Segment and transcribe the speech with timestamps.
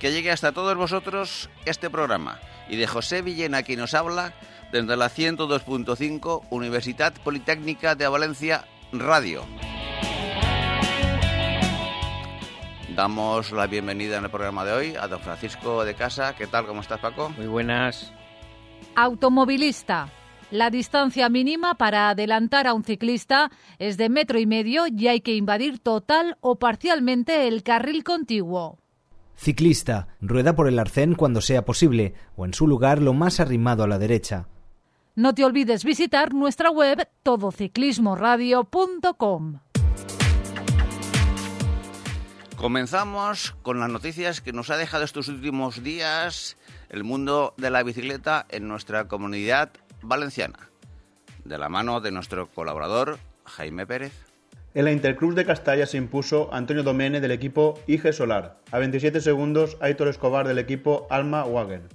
[0.00, 4.34] que llegue hasta todos vosotros este programa y de José Villena que nos habla
[4.72, 9.44] desde la 102.5 Universidad Politécnica de Valencia Radio.
[12.94, 16.34] Damos la bienvenida en el programa de hoy a don Francisco de Casa.
[16.34, 16.66] ¿Qué tal?
[16.66, 17.28] ¿Cómo estás, Paco?
[17.36, 18.12] Muy buenas.
[18.94, 20.08] Automovilista.
[20.50, 25.20] La distancia mínima para adelantar a un ciclista es de metro y medio y hay
[25.20, 28.78] que invadir total o parcialmente el carril contiguo.
[29.36, 33.82] Ciclista, rueda por el arcén cuando sea posible o en su lugar lo más arrimado
[33.84, 34.48] a la derecha.
[35.14, 39.60] No te olvides visitar nuestra web todociclismoradio.com.
[42.56, 46.56] Comenzamos con las noticias que nos ha dejado estos últimos días
[46.88, 49.70] el mundo de la bicicleta en nuestra comunidad
[50.02, 50.70] valenciana,
[51.44, 54.25] de la mano de nuestro colaborador Jaime Pérez.
[54.76, 58.58] En la Intercruz de Castalla se impuso Antonio Domene del equipo IG Solar.
[58.72, 61.88] A 27 segundos, Aitor Escobar del equipo Alma Wagen.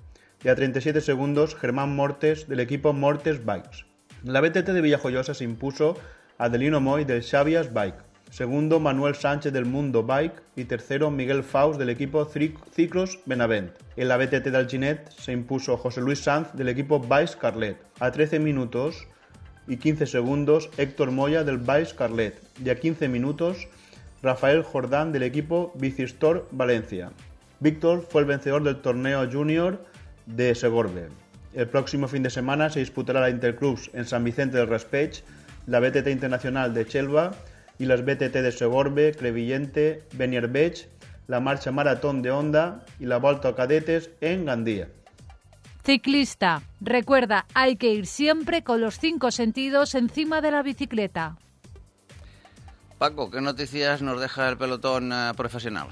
[0.43, 3.85] Y a 37 segundos, Germán Mortes del equipo Mortes Bikes.
[4.23, 5.95] La BTT de Villajoyosa se impuso
[6.39, 8.02] Adelino Moy del Xavias Bike.
[8.31, 10.41] Segundo, Manuel Sánchez del Mundo Bike.
[10.55, 13.73] Y tercero, Miguel Faust del equipo Ciclos Benavent.
[13.95, 17.77] En la BTT de Alginet se impuso José Luis Sanz del equipo Vice Carlet.
[17.99, 19.07] A 13 minutos
[19.72, 23.69] y 15 segundos Héctor Moya del Vice Carlet y a 15 minutos
[24.22, 27.11] Rafael Jordán del equipo Bicistor Valencia.
[27.61, 29.81] Víctor fue el vencedor del torneo junior
[30.25, 31.08] de Segorbe.
[31.53, 35.23] El próximo fin de semana se disputará la Intercruz en San Vicente del Raspech,
[35.67, 37.32] la BTT Internacional de Chelva
[37.80, 40.89] y las BTT de Segorbe, Crevillente, Benierbech,
[41.27, 44.89] la Marcha Maratón de Honda y la Volta a Cadetes en Gandía.
[45.83, 51.37] Ciclista, recuerda, hay que ir siempre con los cinco sentidos encima de la bicicleta.
[52.99, 55.87] Paco, ¿qué noticias nos deja el pelotón eh, profesional?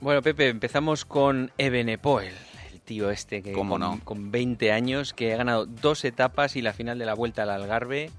[0.00, 2.34] Bueno, Pepe, empezamos con Ebenepoel,
[2.72, 4.00] el tío este que ¿Cómo con, no?
[4.04, 7.50] con 20 años que ha ganado dos etapas y la final de la Vuelta al
[7.50, 8.10] Algarve.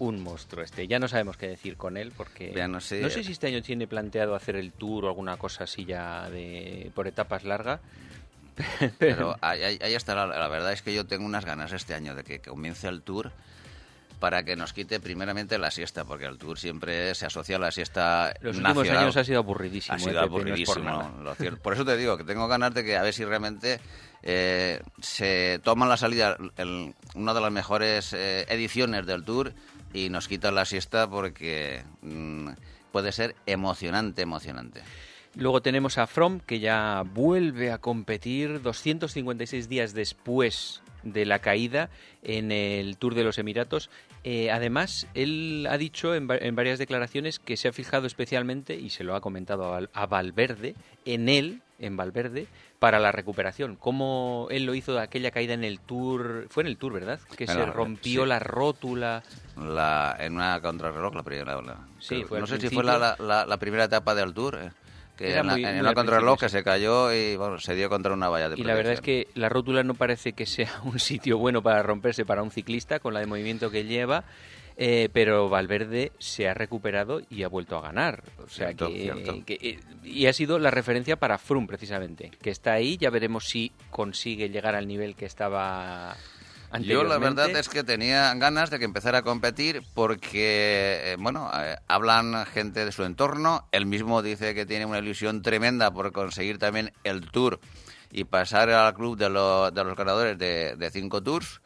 [0.00, 0.86] Un monstruo este.
[0.86, 3.08] Ya no sabemos qué decir con él porque Ya no sé.
[3.22, 7.06] si este año tiene planteado hacer el tour o alguna cosa así ya de por
[7.08, 7.80] etapas larga.
[8.98, 12.14] Pero ahí, ahí- está, la, la verdad es que yo tengo unas ganas este año
[12.14, 13.32] de que comience el tour
[14.20, 17.70] para que nos quite primeramente la siesta, porque el tour siempre se asocia a la
[17.70, 19.02] siesta Los últimos nacional.
[19.04, 19.94] años ha sido aburridísimo.
[19.94, 20.84] Ha sido eh, no por aburridísimo.
[20.84, 21.10] nada.
[21.22, 21.62] lo cierto.
[21.62, 23.78] Por eso te digo que tengo ganas de que a ver si realmente
[24.24, 29.52] eh, se toma la salida el- una de las mejores eh, ediciones del Tour
[29.94, 32.48] y nos quitan la siesta porque mm,
[32.90, 34.82] puede ser emocionante, emocionante.
[35.38, 41.90] Luego tenemos a From, que ya vuelve a competir 256 días después de la caída
[42.24, 43.88] en el Tour de los Emiratos.
[44.24, 48.74] Eh, además, él ha dicho en, va- en varias declaraciones que se ha fijado especialmente,
[48.74, 52.48] y se lo ha comentado a, a Valverde, en él, en Valverde,
[52.80, 53.76] para la recuperación.
[53.76, 57.20] Como él lo hizo de aquella caída en el Tour, fue en el Tour, ¿verdad?
[57.36, 58.28] Que En se la- rompió sí.
[58.28, 59.22] la rótula.
[59.56, 61.62] La, en una contrarreloj, la primera.
[61.62, 64.58] la- Sí, fue no sé si fue la primera etapa del Tour.
[64.60, 64.70] eh,
[65.18, 67.74] que Era en, muy- en muy una al contrarreloj que se cayó y bueno, se
[67.74, 70.46] dio contra una valla de Y la verdad es que la rótula no parece que
[70.46, 74.24] sea un sitio bueno para romperse para un ciclista con la de movimiento que lleva,
[74.80, 78.22] eh, pero Valverde se ha recuperado y ha vuelto a ganar.
[78.38, 79.44] O sea Cierto, que, cierto.
[79.44, 82.96] que- eh, y ha sido la referencia para Froome precisamente, que está ahí.
[82.96, 86.16] Ya veremos si consigue llegar al nivel que estaba
[86.92, 91.50] Yo la verdad es que tenía ganas de que empezara a competir porque, eh, bueno,
[91.54, 96.12] eh, hablan gente de su entorno, él mismo dice que tiene una ilusión tremenda por
[96.12, 97.58] conseguir también el tour
[98.10, 101.60] y pasar al club de, lo- de los ganadores de, de cinco tours.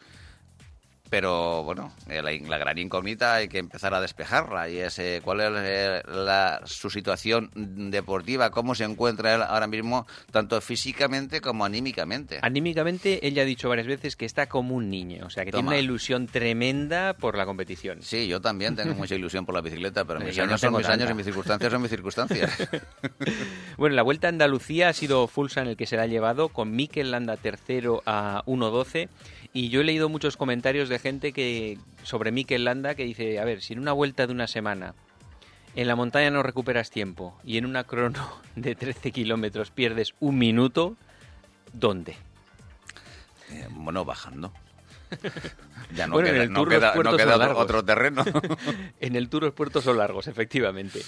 [1.13, 5.21] Pero bueno, eh, la, la gran incógnita hay que empezar a despejarla y es eh,
[5.23, 11.43] cuál es eh, la- su situación deportiva, cómo se encuentra él ahora mismo, tanto físicamente
[11.43, 12.39] como anímicamente.
[12.41, 15.51] Anímicamente, él ya ha dicho varias veces que está como un niño, o sea que
[15.51, 15.65] Toma.
[15.65, 18.01] tiene una ilusión tremenda por la competición.
[18.01, 20.69] Sí, yo también tengo mucha ilusión por la bicicleta, pero mis yo no años son
[20.69, 21.13] tengo mis años tanta.
[21.13, 22.69] y mis circunstancias son mis circunstancias.
[23.77, 26.71] Bueno, la Vuelta a Andalucía ha sido Fulsan el que se la ha llevado, con
[26.77, 29.09] Mikel Landa tercero a 1.12.
[29.53, 33.45] Y yo he leído muchos comentarios de gente que sobre Mikel Landa que dice, a
[33.45, 34.95] ver, si en una vuelta de una semana
[35.77, 40.39] en la montaña no recuperas tiempo y en una crono de 13 kilómetros pierdes un
[40.39, 40.97] minuto,
[41.73, 42.17] ¿dónde?
[43.51, 44.53] Eh, bueno, bajando.
[45.95, 48.25] Ya no Bueno, en queda, no queda- no queda otro terreno.
[49.01, 51.03] En el Tour los puertos son largos, efectivamente.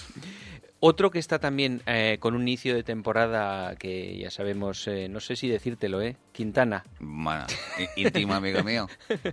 [0.87, 5.19] Otro que está también eh, con un inicio de temporada que ya sabemos, eh, no
[5.19, 6.15] sé si decírtelo, ¿eh?
[6.31, 6.83] Quintana.
[6.99, 7.47] Bueno,
[7.95, 8.87] íntimo amigo mío.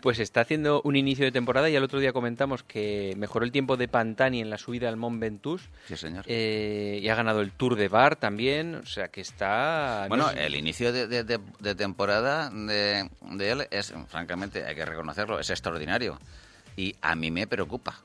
[0.00, 3.52] Pues está haciendo un inicio de temporada y al otro día comentamos que mejoró el
[3.52, 6.24] tiempo de Pantani en la subida al Mont Ventoux Sí, señor.
[6.26, 10.06] eh, y ha ganado el Tour de Bar también, o sea que está...
[10.08, 13.08] Bueno, no sé- el inicio de, de- de- de temporada de
[13.38, 16.18] él es, francamente, hay que reconocerlo, es extraordinario.
[16.76, 18.00] Y a mí me preocupa.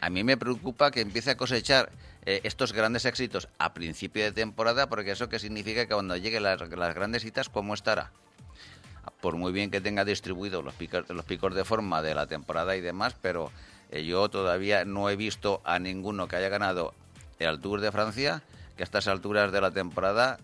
[0.00, 1.90] A mí me preocupa que empiece a cosechar
[2.24, 6.44] eh, estos grandes éxitos a principio de temporada, porque eso que significa que cuando lleguen
[6.44, 8.12] las, grandes citas, ¿cómo estará?
[9.20, 12.76] Por muy bien que tenga distribuido los picos, los picos de forma de la temporada
[12.76, 13.50] y demás, pero
[13.90, 16.94] eh, yo todavía no he visto a ninguno que haya ganado
[17.38, 18.42] el Tour de Francia
[18.76, 20.38] que a estas alturas de la temporada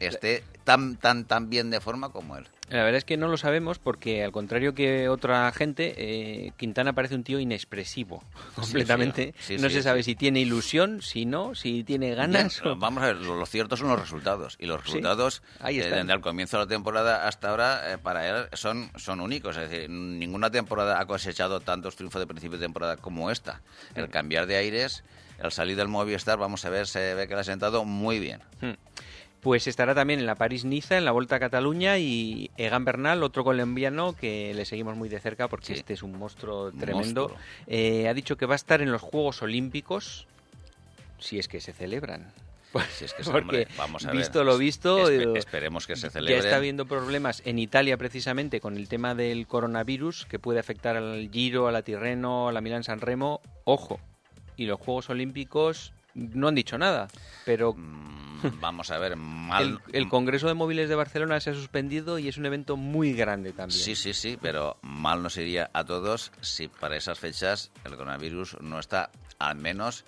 [0.00, 2.48] esté tan tan tan bien de forma como él.
[2.72, 6.92] La verdad es que no lo sabemos porque, al contrario que otra gente, eh, Quintana
[6.94, 8.22] parece un tío inexpresivo
[8.54, 9.34] completamente.
[9.38, 12.62] sí, no sí, se sabe si tiene ilusión, si no, si tiene ganas.
[12.64, 14.56] O- vamos a ver, lo, lo cierto son los resultados.
[14.58, 18.26] Y los resultados, ahí eh, desde el comienzo de la temporada hasta ahora, eh, para
[18.28, 19.56] él son, son únicos.
[19.56, 23.60] Es decir, ninguna temporada ha cosechado tantos triunfos de principio de temporada como esta.
[23.94, 25.04] El cambiar de aires,
[25.42, 28.40] el salir del Movistar, vamos a ver, se ve que le ha sentado muy bien.
[28.60, 28.72] Hmm.
[29.42, 33.42] Pues estará también en la París-Niza, en la Vuelta a Cataluña y Egan Bernal, otro
[33.42, 35.72] colombiano que le seguimos muy de cerca porque Sí.
[35.74, 37.22] este es un monstruo tremendo.
[37.30, 37.40] Monstruo.
[37.66, 40.28] Eh, ha dicho que va a estar en los Juegos Olímpicos
[41.18, 42.32] si es que se celebran.
[42.96, 44.16] Si es que, Porque, vamos a ver.
[44.18, 46.38] visto lo visto, Espe- eh, esperemos que se Ya celebre.
[46.38, 51.28] está habiendo problemas en Italia precisamente con el tema del coronavirus que puede afectar al
[51.32, 53.40] Giro, a la Tirreno, a la Milán San Remo.
[53.64, 53.98] Ojo,
[54.56, 57.08] y los Juegos Olímpicos no han dicho nada,
[57.44, 59.80] pero Mm, Vamos a ver, el, mal.
[59.92, 63.52] el Congreso de Móviles de Barcelona se ha suspendido y es un evento muy grande
[63.52, 63.78] también.
[63.78, 68.60] Sí, sí, sí, pero mal nos iría a todos si para esas fechas el coronavirus
[68.60, 70.04] no está al menos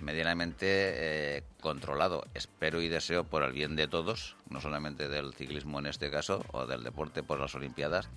[0.00, 2.26] medianamente eh, controlado.
[2.34, 6.44] Espero y deseo por el bien de todos, no solamente del ciclismo en este caso,
[6.52, 8.08] o del deporte por las Olimpiadas,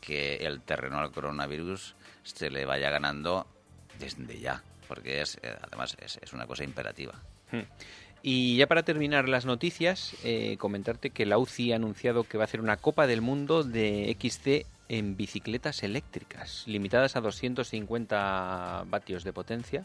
[0.00, 3.46] que el terreno al coronavirus se le vaya ganando
[3.98, 7.14] desde ya, porque es eh, además es, es una cosa imperativa.
[8.22, 12.44] Y ya para terminar las noticias, eh, comentarte que la UCI ha anunciado que va
[12.44, 19.22] a hacer una Copa del Mundo de XC en bicicletas eléctricas, limitadas a 250 vatios
[19.24, 19.84] de potencia.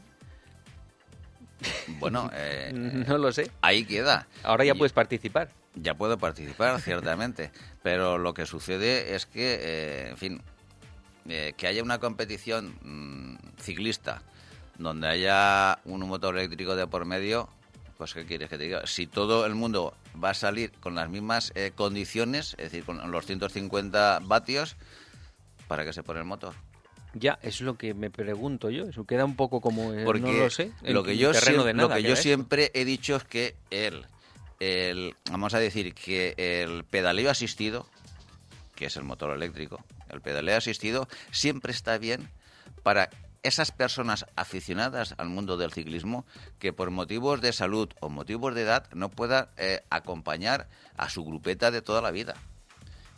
[2.00, 3.51] Bueno, eh, no lo sé.
[3.62, 4.27] ahí queda.
[4.44, 5.50] Ahora ya Y- puedes participar.
[5.75, 7.51] Ya puedo participar, ciertamente,
[7.81, 10.41] pero lo que sucede es que, eh, en fin,
[11.27, 14.21] eh, que haya una competición mm, ciclista
[14.77, 17.50] donde haya un motor eléctrico de por medio,
[17.97, 18.85] pues ¿qué quieres que te diga?
[18.85, 23.11] Si todo el mundo va a salir con las mismas eh, condiciones, es decir, con
[23.11, 24.75] los 150 vatios,
[25.67, 26.53] ¿para qué se pone el motor?
[27.13, 28.85] Ya, es lo que me pregunto yo.
[28.85, 29.93] Eso queda un poco como.
[29.93, 30.71] eh, Porque no lo sé.
[30.81, 34.05] lo que yo, terreno de lo nada que yo siempre he dicho es que el,
[34.59, 37.87] el, vamos a decir que el pedaleo asistido,
[38.75, 42.29] que es el motor eléctrico, el pedaleo asistido siempre está bien
[42.81, 43.09] para
[43.43, 46.25] esas personas aficionadas al mundo del ciclismo
[46.59, 51.23] que por motivos de salud o motivos de edad no puedan eh, acompañar a su
[51.25, 52.35] grupeta de toda la vida.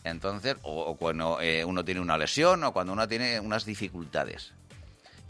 [0.03, 4.53] Entonces, o, cuando eh, uno tiene una lesión o cuando uno tiene unas dificultades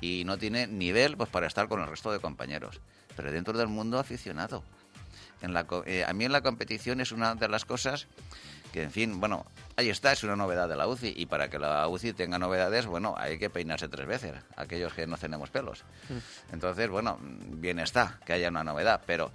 [0.01, 2.81] y no tiene nivel pues para estar con el resto de compañeros.
[3.15, 4.63] Pero dentro del mundo aficionado.
[5.41, 8.07] En la, eh, a mí en la competición es una de las cosas
[8.75, 9.45] que, en fin, bueno,
[9.77, 11.13] ahí está, es una novedad de la UCI.
[11.17, 15.07] Y para que la UCI tenga novedades, bueno, hay que peinarse tres veces, aquellos que
[15.07, 15.83] no tenemos pelos.
[16.51, 19.31] Entonces, bueno, bien está que haya una novedad, pero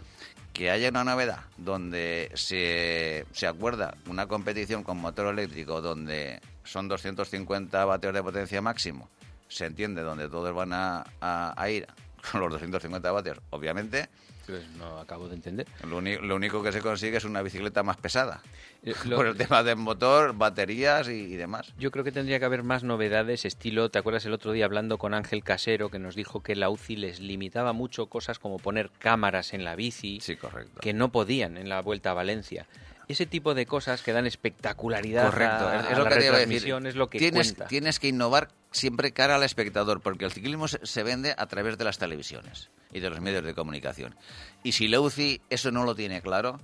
[0.53, 6.89] que haya una novedad donde se, se acuerda una competición con motor eléctrico donde son
[6.89, 9.09] 250 vatios de potencia máximo,
[9.49, 11.87] se entiende donde todos van a, a- a ir
[12.31, 14.09] con los 250 vatios, obviamente,
[14.47, 15.67] Pues no acabo de entender.
[15.89, 18.43] lo, lo único que se consigue es una bicicleta más pesada.
[18.83, 21.73] Eh, lo- Por el tema del motor, baterías y, y demás.
[21.79, 24.99] Yo creo que tendría que haber más novedades, estilo, ¿te acuerdas el otro día hablando
[24.99, 28.91] con Ángel Casero que nos dijo que la UCI les limitaba mucho cosas como poner
[28.99, 30.81] cámaras en la bici, Sí, correcto.
[30.81, 32.67] que no podían en la Vuelta a Valencia?
[33.11, 36.27] Ese tipo de cosas que dan espectacularidad Correcto, a, a es lo la que te
[36.27, 36.87] iba a decir.
[36.87, 37.67] es lo que tienes, cuenta.
[37.67, 41.77] tienes que innovar siempre cara al espectador, porque el ciclismo se, se vende a través
[41.77, 44.15] de las televisiones y de los medios de comunicación.
[44.63, 46.61] Y si la UCI eso no lo tiene claro,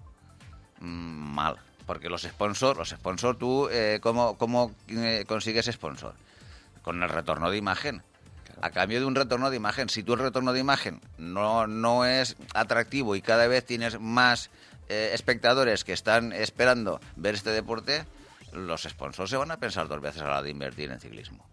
[0.78, 1.56] mm, mal.
[1.84, 6.14] Porque los sponsors, los sponsors, tú, eh, ¿cómo, cómo eh, consigues sponsor?
[6.82, 8.02] Con el retorno de imagen.
[8.60, 12.04] A cambio de un retorno de imagen, si tú el retorno de imagen no, no
[12.06, 14.50] es atractivo y cada vez tienes más
[14.88, 18.04] eh, espectadores que están esperando ver este deporte,
[18.52, 21.46] los sponsors se van a pensar dos veces a la hora de invertir en ciclismo.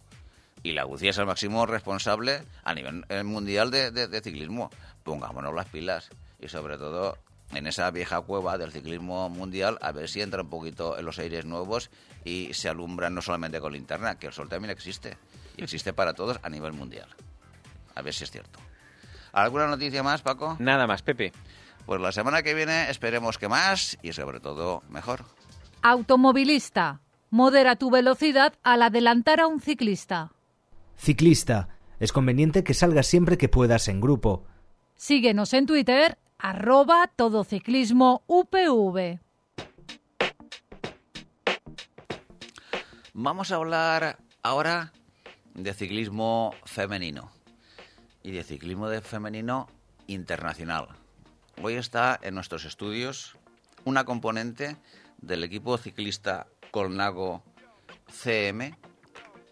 [0.62, 4.70] Y la UCI es el máximo responsable a nivel eh, mundial de, de- ciclismo.
[5.04, 6.10] Pongámonos las pilas
[6.40, 7.18] y sobre todo
[7.54, 11.20] en esa vieja cueva del ciclismo mundial a ver si entra un poquito en los
[11.20, 11.90] aires nuevos
[12.24, 15.18] y se alumbran no solamente con linterna, que el sol también existe.
[15.58, 17.10] Y existe para todos a nivel mundial.
[17.96, 18.60] A ver si es cierto.
[19.34, 20.56] ¿Alguna noticia más, Paco?
[20.60, 21.34] Nada más, Pepe.
[21.86, 25.26] Pues la semana que viene esperemos que más y sobre todo mejor.
[25.82, 27.02] Automovilista.
[27.30, 30.32] Modera tu velocidad al adelantar a un ciclista.
[30.96, 31.70] Ciclista.
[32.00, 34.46] Es conveniente que salgas siempre que puedas en grupo.
[34.96, 39.20] Síguenos en Twitter, arroba todociclismo UPV.
[43.14, 44.94] Vamos a hablar ahora
[45.54, 47.32] de ciclismo femenino
[48.24, 49.68] y de ciclismo de femenino
[50.08, 51.03] internacional.
[51.62, 53.38] Hoy está en nuestros estudios
[53.86, 54.76] una componente
[55.18, 57.44] del equipo ciclista Colnago
[58.12, 58.76] CM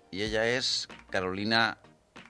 [0.10, 1.78] y ella es Carolina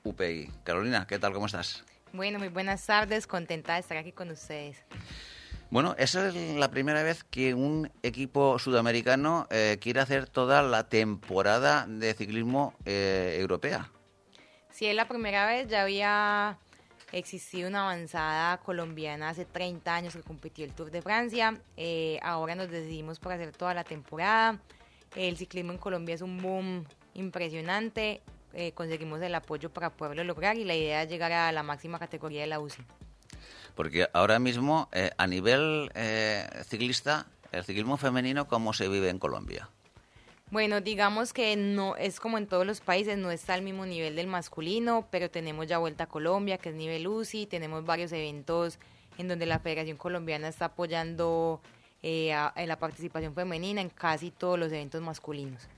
[0.03, 0.51] UPI.
[0.63, 1.33] Carolina, ¿qué tal?
[1.33, 1.83] ¿Cómo estás?
[2.13, 4.83] Bueno, muy buenas tardes, contenta de estar aquí con ustedes.
[5.69, 10.89] Bueno, esa es la primera vez que un equipo sudamericano eh, quiere hacer toda la
[10.89, 13.89] temporada de ciclismo eh, europea.
[14.69, 16.57] Si es la primera vez, ya había
[17.11, 21.59] existido una avanzada colombiana hace 30 años que compitió el Tour de Francia.
[21.77, 24.59] Eh, ahora nos decidimos por hacer toda la temporada.
[25.15, 28.21] El ciclismo en Colombia es un boom impresionante.
[28.53, 31.99] Eh, conseguimos el apoyo para poderlo lograr y la idea es llegar a la máxima
[31.99, 32.83] categoría de la UCI.
[33.75, 35.91] Porque ahora mismo, eh, a nivel
[36.67, 39.69] ciclista, el ciclismo femenino, ¿cómo se vive en Colombia?
[40.51, 44.17] Bueno, digamos que no es como en todos los países, no está al mismo nivel
[44.17, 48.77] del masculino, pero tenemos ya Vuelta a Colombia, que es nivel UCI, tenemos varios eventos
[49.17, 51.61] en donde la Federación Colombiana está apoyando
[52.03, 55.69] eh, a, a la participación femenina en casi todos los eventos masculinos.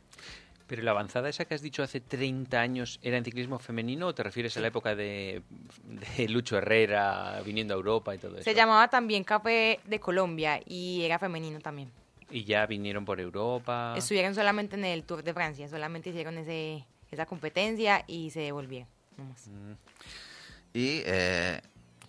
[0.65, 4.15] Pero la avanzada esa que has dicho hace 30 años era en ciclismo femenino o
[4.15, 5.43] te refieres a la época de,
[6.17, 8.43] de Lucho Herrera viniendo a Europa y todo eso?
[8.43, 11.91] Se llamaba también Café de Colombia y era femenino también.
[12.33, 13.93] Y ya vinieron por Europa.
[13.95, 18.87] Estuvieron solamente en el Tour de Francia, solamente hicieron ese, esa competencia y se devolvieron.
[19.15, 19.47] nomás.
[20.73, 21.61] ¿Y eh,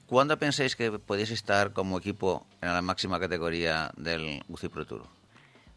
[0.07, 5.03] cuándo pensáis que podéis estar como equipo en la máxima categoría del UCI Pro Tour?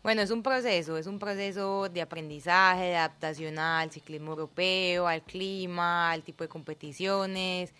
[0.01, 5.23] Bueno, es un proceso, es un proceso de aprendizaje, de adaptación al ciclismo europeo, al
[5.23, 7.73] clima, al tipo de competiciones.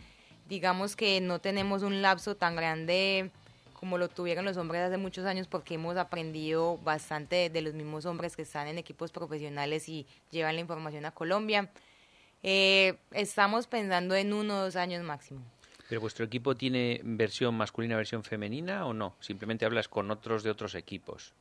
[0.49, 3.31] Digamos que no tenemos un lapso tan grande
[3.79, 7.73] como lo tuvieron los hombres hace muchos años porque hemos aprendido bastante de, de los
[7.73, 11.69] mismos hombres que están en equipos profesionales y llevan la información a Colombia.
[12.43, 15.41] Eh, estamos pensando en uno o dos años máximo.
[15.87, 19.15] ¿Pero vuestro equipo tiene versión masculina, versión femenina o no?
[19.19, 21.33] Simplemente hablas con otros de otros equipos.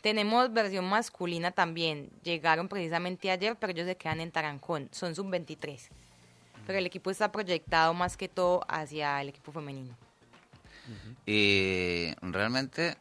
[0.00, 2.08] Tenemos versión masculina también.
[2.22, 4.88] Llegaron precisamente ayer, pero ellos se quedan en Tarancón.
[4.92, 5.88] Son sub-23.
[6.66, 9.96] Pero el equipo está proyectado más que todo hacia el equipo femenino.
[11.26, 12.96] Y realmente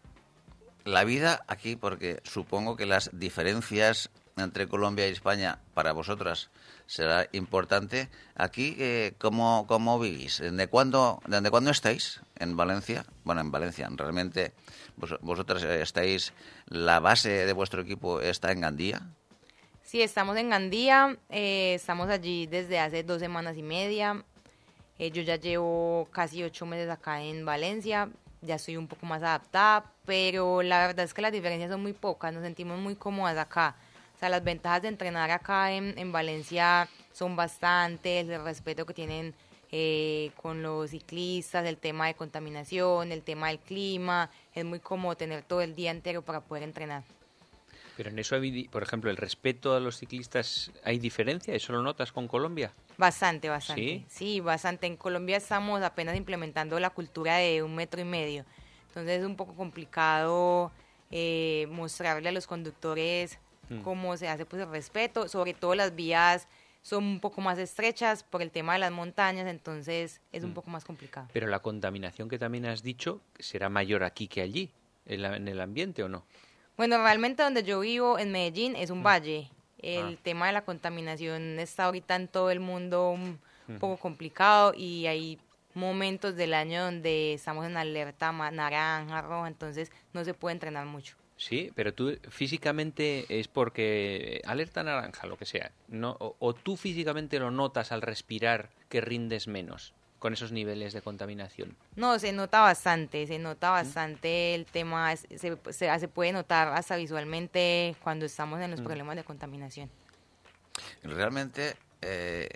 [0.85, 6.49] la vida aquí, porque supongo que las diferencias entre Colombia y España para vosotras
[6.87, 8.09] será importante.
[8.35, 10.39] Aquí, eh, ¿cómo, ¿cómo vivís?
[10.39, 13.05] ¿De cuándo, ¿Desde cuándo estáis en Valencia?
[13.23, 14.53] Bueno, en Valencia, realmente
[14.97, 16.33] vos, vosotras estáis,
[16.67, 19.01] la base de vuestro equipo está en Gandía.
[19.83, 21.17] Sí, estamos en Gandía.
[21.29, 24.23] eh, estamos allí desde hace dos semanas y media.
[24.99, 28.09] Eh, yo ya llevo casi ocho meses acá en Valencia.
[28.41, 31.93] Ya estoy un poco más adaptada, pero la verdad es que las diferencias son muy
[31.93, 32.33] pocas.
[32.33, 33.75] Nos sentimos muy cómodas acá.
[34.15, 38.93] O sea, las ventajas de entrenar acá en, en Valencia son bastantes, el respeto que
[38.93, 39.33] tienen
[39.71, 44.29] eh, con los ciclistas, el tema de contaminación, el tema del clima.
[44.53, 47.03] Es muy cómodo tener todo el día entero para poder entrenar.
[47.99, 51.53] Pero en eso, hay por ejemplo, el respeto a los ciclistas, ¿hay diferencia?
[51.53, 52.71] ¿Eso lo notas con Colombia?
[52.97, 53.81] Bastante, bastante.
[53.81, 54.05] ¿Sí?
[54.07, 54.39] ¿Sí?
[54.39, 54.87] bastante.
[54.87, 58.45] En Colombia estamos apenas implementando la cultura de un metro y medio.
[58.87, 60.71] Entonces es un poco complicado
[61.11, 63.37] eh, mostrarle a los conductores
[63.67, 63.81] Mm.
[63.81, 65.27] cómo se hace pues el respeto.
[65.27, 66.47] Sobre todo las vías
[66.81, 70.45] son un poco más estrechas por el tema de las montañas, entonces es Mm.
[70.47, 71.27] un poco más complicado.
[71.33, 74.71] Pero la contaminación que también has dicho será mayor aquí que allí,
[75.05, 76.25] en, la- en el ambiente o no.
[76.79, 79.49] Bueno, realmente donde yo vivo, en Medellín, es un valle.
[79.79, 80.19] El Ah.
[80.23, 83.37] tema de la contaminación está ahorita en todo el mundo un
[83.81, 85.37] poco complicado y hay
[85.73, 91.17] momentos del año donde estamos en alerta naranja, roja, entonces no se puede entrenar mucho.
[91.35, 96.77] Sí, pero tú físicamente es porque alerta naranja, lo que sea, no, o, o tú
[96.77, 99.93] físicamente lo notas al respirar que rindes menos.
[100.19, 101.75] Con esos niveles de contaminación?
[101.95, 106.97] No, se nota bastante, se nota bastante el tema, se, se, se puede notar hasta
[106.97, 109.89] visualmente cuando estamos en los problemas de contaminación.
[111.03, 112.49] Realmente, eh,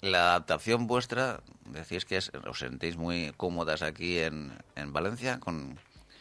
[0.00, 5.78] la adaptación vuestra, decís que es, os sentís muy cómodas aquí en, en Valencia con,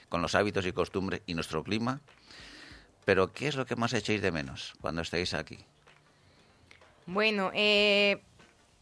[0.10, 2.02] con los hábitos y costumbres y nuestro clima,
[3.04, 5.60] pero ¿qué es lo que más echáis de menos cuando estáis aquí?
[7.06, 8.24] Bueno, eh,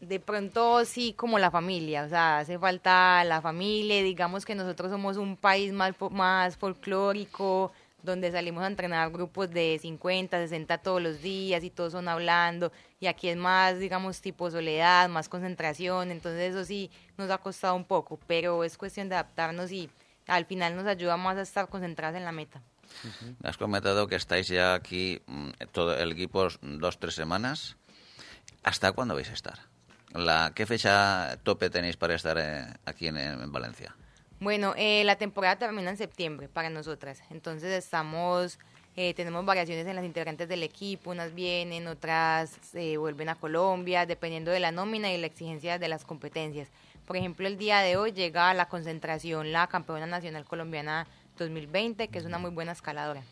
[0.00, 4.90] de pronto sí como la familia, o sea, hace falta la familia, digamos que nosotros
[4.90, 7.72] somos un país más, más folclórico,
[8.02, 12.70] donde salimos a entrenar grupos de 50, 60 todos los días y todos son hablando,
[13.00, 17.74] y aquí es más, digamos, tipo soledad, más concentración, entonces eso sí nos ha costado
[17.74, 19.88] un poco, pero es cuestión de adaptarnos y
[20.26, 22.62] al final nos ayuda más a estar concentrados en la meta.
[23.42, 27.76] Has comentado que estáis ya aquí, mm, todo el equipo, dos, tres semanas.
[28.62, 29.73] ¿Hasta cuándo vais a estar?
[30.14, 33.94] La, ¿Qué fecha tope tenéis para estar eh, aquí en, Valencia?
[34.38, 37.20] Bueno, eh, la temporada termina en septiembre para nosotras.
[37.30, 38.60] Entonces estamos,
[38.94, 41.10] eh, tenemos variaciones en las integrantes del equipo.
[41.10, 46.04] Unas vienen, otras vuelven a Colombia, dependiendo de la nómina y la exigencia de las
[46.04, 46.68] competencias.
[47.06, 52.06] Por ejemplo, el día de hoy llega a la concentración la campeona nacional colombiana 2020,
[52.06, 53.22] que es una muy buena escaladora.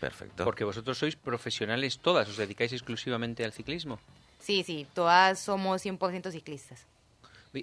[0.00, 0.44] Perfecto.
[0.44, 4.00] Porque vosotros sois profesionales todas, os dedicáis exclusivamente al ciclismo.
[4.44, 6.84] Sí, sí, todas somos 100% ciclistas.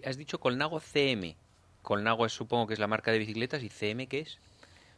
[0.03, 1.35] Has dicho Colnago CM.
[1.83, 4.39] Colnago es, supongo que es la marca de bicicletas y CM ¿qué es?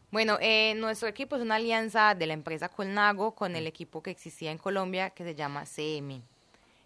[0.09, 4.11] Bueno, eh, nuestro equipo es una alianza de la empresa Colnago con el equipo que
[4.11, 6.21] existía en Colombia que se llama CM.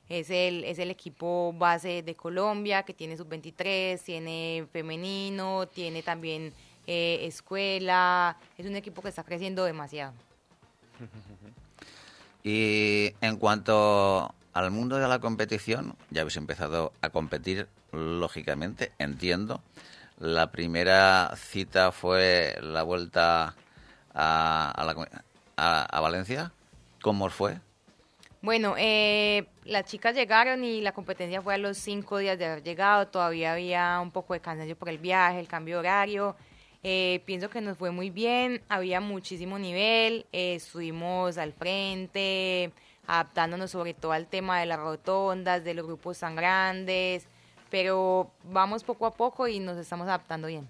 [0.09, 6.51] Es el, es el equipo base de Colombia que tiene sub-23, tiene femenino, tiene también
[6.87, 8.35] eh, escuela.
[8.57, 10.13] Es un equipo que está creciendo demasiado.
[12.43, 19.61] Y en cuanto al mundo de la competición, ya habéis empezado a competir, lógicamente, entiendo.
[20.19, 23.53] La primera cita fue la vuelta
[24.15, 25.05] a,
[25.55, 26.51] a, Valencia.
[27.03, 27.59] ¿Cómo fue?
[28.41, 32.63] Bueno, eh, las chicas llegaron y la competencia fue a los cinco días de haber
[32.63, 33.07] llegado.
[33.09, 36.35] Todavía había un poco de cansancio por el viaje, el cambio de horario.
[36.81, 42.71] Eh, pienso que nos fue muy bien, había muchísimo nivel, eh, estuvimos al frente,
[43.07, 47.25] adaptándonos sobre todo al tema de las rotondas, de los grupos tan grandes,
[47.69, 50.67] pero vamos poco a poco y nos estamos adaptando bien.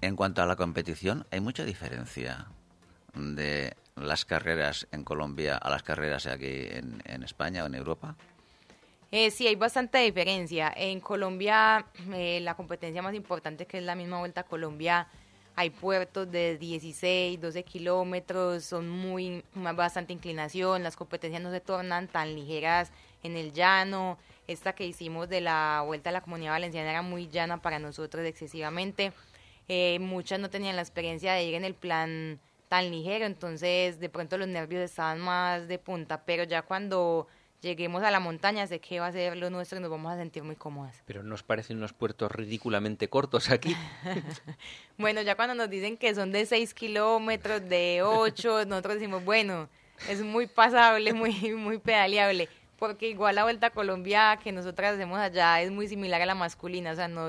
[0.00, 2.46] En cuanto a la competición, ¿hay mucha diferencia
[3.14, 8.14] de las carreras en Colombia a las carreras aquí en, España o en Europa?
[9.10, 10.72] Eh, sí, hay bastante diferencia.
[10.76, 15.08] En Colombia, eh, la competencia más importante, que es la misma Vuelta a Colombia,
[15.56, 22.08] hay puertos de 16, 12 kilómetros, son muy, bastante inclinación, las competencias no se tornan
[22.08, 22.92] tan ligeras
[23.22, 24.18] en el llano.
[24.46, 28.24] Esta que hicimos de la Vuelta a la Comunidad Valenciana era muy llana para nosotros
[28.26, 29.14] excesivamente.
[29.66, 32.38] Eh, muchas no tenían la experiencia de ir en el plan
[32.68, 37.28] tan ligero, entonces de pronto los nervios estaban más de punta, pero ya cuando
[37.60, 40.16] lleguemos a la montaña, sé que va a ser lo nuestro y nos vamos a
[40.16, 41.02] sentir muy cómodas.
[41.06, 43.76] Pero nos parecen unos puertos ridículamente cortos aquí.
[44.98, 49.68] bueno, ya cuando nos dicen que son de 6 kilómetros, de 8, nosotros decimos, bueno,
[50.08, 52.48] es muy pasable, muy, muy pedaleable.
[52.78, 56.34] Porque igual la Vuelta a Colombia que nosotras hacemos allá es muy similar a la
[56.34, 57.28] masculina, o sea, no,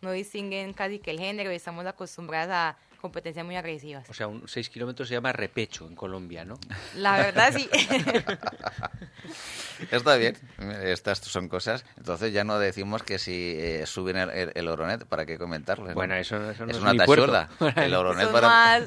[0.00, 4.08] no distinguen casi que el género y estamos acostumbradas a competencias muy agresivas.
[4.10, 6.58] O sea, un 6 kilómetros se llama repecho en Colombia, ¿no?
[6.96, 7.68] La verdad sí.
[9.90, 10.36] Está bien,
[10.82, 11.84] estas son cosas.
[11.96, 15.92] Entonces ya no decimos que si eh, suben el, Oronet, ¿para qué comentarlo?
[15.94, 17.48] Bueno, eso, no es, una tachurda.
[17.76, 18.80] El Oronet para...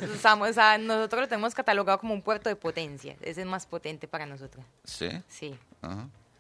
[0.77, 3.15] nosotros lo tenemos catalogado como un puerto de potencia.
[3.21, 4.65] Ese es más potente para nosotros.
[4.83, 5.09] ¿Sí?
[5.27, 5.55] Sí.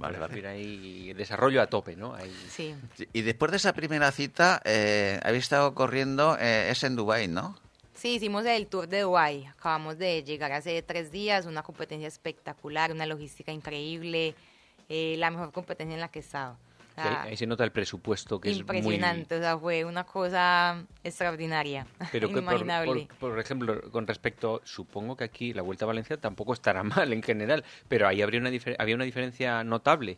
[0.01, 0.47] Vale, vale.
[0.47, 2.15] Ahí desarrollo a tope, ¿no?
[2.49, 2.75] Sí.
[3.13, 7.57] Y después de esa primera cita, eh, habéis estado corriendo, eh, es en Dubái, ¿no?
[7.93, 9.45] Sí, hicimos el Tour de Dubái.
[9.45, 14.33] Acabamos de llegar hace tres días, una competencia espectacular, una logística increíble,
[14.89, 16.57] eh, la mejor competencia en la que he estado.
[17.01, 22.29] Ahí, se nota el presupuesto que es impresionante, o sea, fue una cosa extraordinaria, Pero
[22.29, 23.07] inimaginable.
[23.19, 27.23] por, ejemplo, con respecto, supongo que aquí la Vuelta a Valencia tampoco estará mal en
[27.23, 30.17] general, pero ahí habría una había una diferencia notable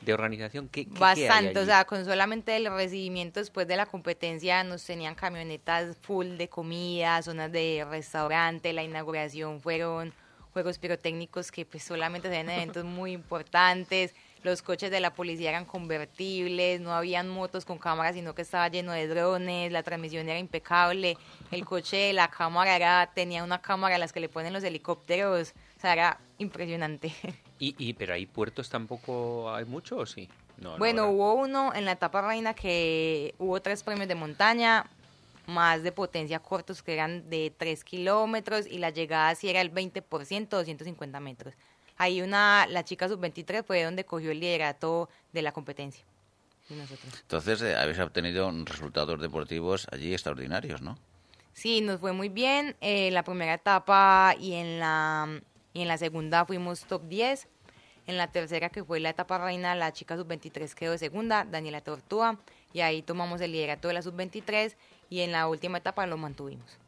[0.00, 0.68] de organización?
[0.68, 5.96] ¿Qué, Bastante, o sea, con solamente el recibimiento después de la competencia nos tenían camionetas
[6.00, 10.12] full de comida, zonas de restaurante, la inauguración fueron
[10.52, 15.50] juegos pirotécnicos que pues solamente se en eventos muy importantes, los coches de la policía
[15.50, 20.28] eran convertibles, no habían motos con cámaras, sino que estaba lleno de drones, la transmisión
[20.28, 21.16] era impecable,
[21.50, 24.64] el coche de la cámara era, tenía una cámara a las que le ponen los
[24.64, 27.12] helicópteros, o sea, era impresionante.
[27.58, 30.28] ¿Y, y pero hay puertos tampoco hay mucho o sí?
[30.56, 34.86] No, no, bueno, hubo uno en la etapa reina que hubo tres premios de montaña,
[35.46, 39.72] más de potencia cortos que eran de 3 kilómetros y la llegada sí era el
[39.72, 41.54] 20%, 250 metros.
[42.00, 46.02] Ahí una, la chica sub-23 fue donde cogió el liderato de la competencia.
[46.70, 47.12] Y nosotros.
[47.20, 50.96] Entonces, eh, habéis obtenido resultados deportivos allí extraordinarios, ¿no?
[51.52, 52.74] Sí, nos fue muy bien.
[52.80, 55.42] eh, la primera etapa y en la,
[55.74, 57.48] y en la segunda fuimos top 10.
[58.06, 61.82] En la tercera, que fue la etapa reina, la chica sub-23 quedó de segunda, Daniela
[61.82, 62.38] Tortúa.
[62.72, 64.74] Y ahí tomamos el liderato de la sub-23
[65.10, 66.79] y en la última etapa lo mantuvimos.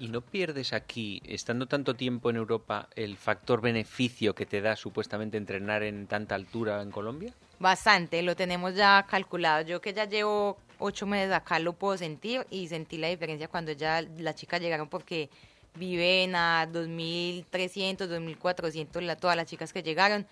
[0.00, 4.74] ¿Y no pierdes aquí, estando tanto tiempo en Europa, el factor beneficio que te da
[4.74, 7.34] supuestamente entrenar en tanta altura en Colombia?
[7.58, 9.60] Bastante, lo tenemos ya calculado.
[9.60, 13.72] Yo que ya llevo ocho meses acá lo puedo sentir y sentí la diferencia cuando
[13.72, 15.28] ya las chicas llegaron porque
[15.74, 20.26] viven a 2.300, 2.400 la, todas las chicas que llegaron.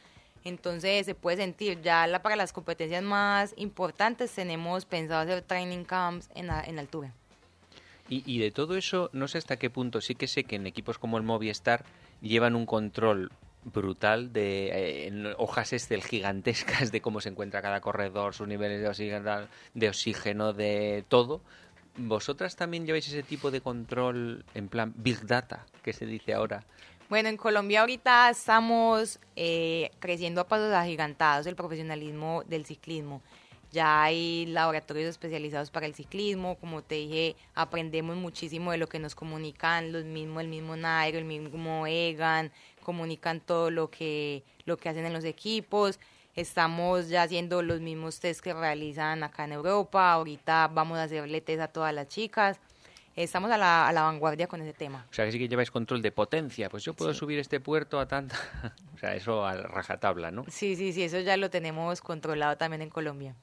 [0.45, 5.85] Entonces se puede sentir, ya la, para las competencias más importantes tenemos pensado hacer training
[5.85, 7.13] camps en, en altura.
[8.09, 10.67] Y, y de todo eso, no sé hasta qué punto, sí que sé que en
[10.67, 11.85] equipos como el Movistar
[12.21, 13.31] llevan un control
[13.65, 18.81] brutal de eh, en hojas Excel gigantescas de cómo se encuentra cada corredor, sus niveles
[18.81, 21.41] de oxígeno, de oxígeno, de todo.
[21.97, 26.65] ¿Vosotras también lleváis ese tipo de control en plan Big Data, que se dice ahora?
[27.09, 33.23] Bueno, en Colombia ahorita estamos eh, creciendo a pasos agigantados el profesionalismo del ciclismo.
[33.71, 38.99] Ya hay laboratorios especializados para el ciclismo, como te dije, aprendemos muchísimo de lo que
[38.99, 42.51] nos comunican los mismos, el mismo Nairo, el mismo Egan,
[42.83, 46.01] comunican todo lo que, lo que hacen en los equipos.
[46.35, 50.13] Estamos ya haciendo los mismos test que realizan acá en Europa.
[50.13, 52.59] Ahorita vamos a hacerle test a todas las chicas.
[53.17, 55.05] Estamos a la, a la vanguardia con ese tema.
[55.11, 56.71] O sea, que sí que lleváis control de potencia.
[56.71, 58.37] Pues yo puedo subir este puerto a tanta...
[58.95, 60.45] o sea, eso a rajatabla, ¿no?
[60.49, 63.35] Sí, sí, sí, eso ya lo tenemos controlado también en Colombia.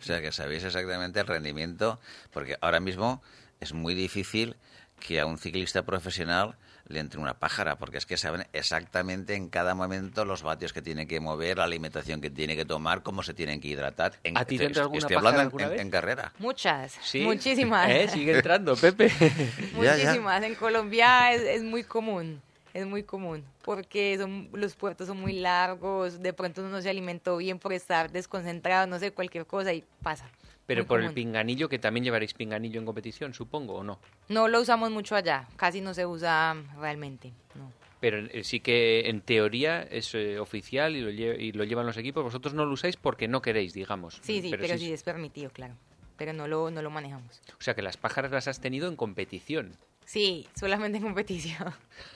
[0.00, 1.98] O sea, que sabéis exactamente el rendimiento,
[2.32, 3.22] porque ahora mismo
[3.60, 4.56] es muy difícil
[5.00, 6.56] que a un ciclista profesional
[6.88, 10.80] le entre una pájara, porque es que saben exactamente en cada momento los vatios que
[10.82, 14.12] tiene que mover, la alimentación que tiene que tomar, cómo se tienen que hidratar.
[14.22, 15.80] En, ¿A ti te entra alguna estoy pájara hablando en- alguna en, vez?
[15.80, 16.32] en carrera.
[16.38, 17.22] Muchas, Sí.
[17.22, 17.90] muchísimas.
[17.90, 18.08] ¿Eh?
[18.08, 19.10] Sigue entrando, Pepe.
[19.82, 20.04] Ya, ya.
[20.04, 20.42] Muchísimas.
[20.44, 22.40] En Colombia es, es muy común,
[22.76, 26.90] es muy común, porque son, los puertos son muy largos, de pronto uno no se
[26.90, 30.30] alimentó bien por estar desconcentrado, no sé, cualquier cosa y pasa.
[30.66, 33.98] Pero Muy por el pinganillo, que también llevaréis pinganillo en competición, supongo, ¿o no?
[34.28, 37.72] No lo usamos mucho allá, casi no se usa realmente, no.
[38.00, 41.96] Pero eh, sí que en teoría es eh, oficial y lo, y lo llevan los
[41.96, 42.22] equipos.
[42.22, 44.20] Vosotros no lo usáis porque no queréis, digamos.
[44.22, 45.74] Sí, sí, pero, sí es permitido, claro.
[46.18, 47.40] Pero no lo, no lo manejamos.
[47.58, 49.72] O sea que las pájaras las has tenido en competición.
[50.04, 51.72] Sí, solamente en competición.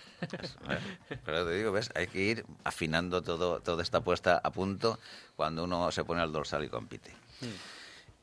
[1.24, 1.90] Pero te digo, ¿ves?
[1.94, 4.98] Hay que ir afinando todo, toda esta puesta a punto
[5.37, 7.12] cuando uno se pone al dorsal y compite.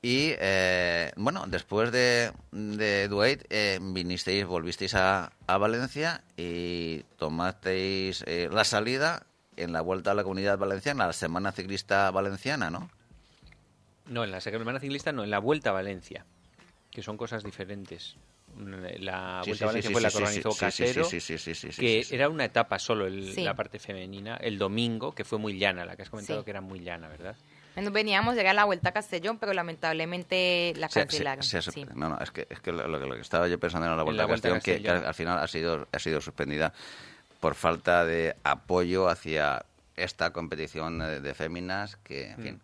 [0.02, 8.24] Y eh, bueno, después de, de Duet, eh, vinisteis, volvisteis a, a Valencia y tomasteis
[8.28, 12.90] eh, la salida en la vuelta a la comunidad valenciana, la Semana Ciclista Valenciana, ¿no?
[14.06, 16.26] No, en la Semana Ciclista no, en la Vuelta a Valencia,
[16.92, 18.16] que son cosas diferentes.
[18.58, 21.20] La Sí, Vuelta sí, a Valencia sí, fue la que organizó sí, sí, Casero, sí,
[21.22, 22.16] sí, sí, sí, sí, que sí, sí.
[22.16, 23.44] era una etapa solo, el- Sí.
[23.44, 26.46] la parte femenina, el domingo, que fue muy llana, la que has comentado Sí.
[26.46, 27.36] que era muy llana, ¿verdad?
[27.92, 31.44] Veníamos, era la vuelta a Castellón, pero lamentablemente la Se- se- cancelaron.
[31.44, 31.86] se ha suspe- sí.
[31.96, 34.22] No, no, es que, es que lo, lo que estaba yo pensando era la vuelta,
[34.22, 36.74] la a Vuelta a Castellón, que, que al final ha sido, ha sido suspendida
[37.40, 39.64] por falta de apoyo hacia
[39.96, 42.62] esta competición eh, de féminas que, en fin,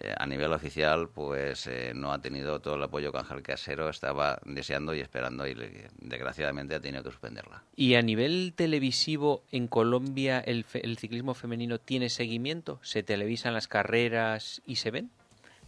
[0.00, 3.88] eh, a nivel oficial pues eh, no ha tenido todo el apoyo que Ángel Casero
[3.88, 5.54] estaba deseando y esperando y
[5.98, 7.62] desgraciadamente ha tenido que suspenderla.
[7.76, 12.78] Y a nivel televisivo, en Colombia, el, fe- el ciclismo femenino tiene seguimiento?
[12.82, 15.10] ¿Se televisan las carreras y se ven?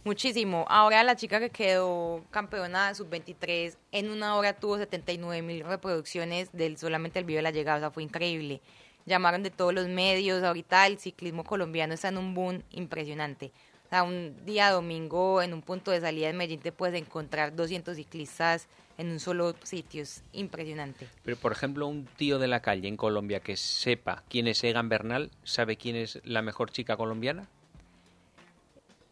[0.05, 0.65] Muchísimo.
[0.67, 6.77] Ahora la chica que quedó campeona sub-23 en una hora tuvo 79 mil reproducciones del
[6.77, 8.59] solamente el video de la llegada, o sea, fue increíble.
[9.05, 13.51] Llamaron de todos los medios, ahorita el ciclismo colombiano está en un boom impresionante.
[13.93, 17.95] Sea, un día domingo en un punto de salida de Medellín te puedes encontrar 200
[17.95, 21.07] ciclistas en un solo sitio, es impresionante.
[21.23, 24.89] Pero, por ejemplo, un tío de la calle en Colombia que sepa quién es Egan
[24.89, 27.47] Bernal, ¿sabe quién es la mejor chica colombiana?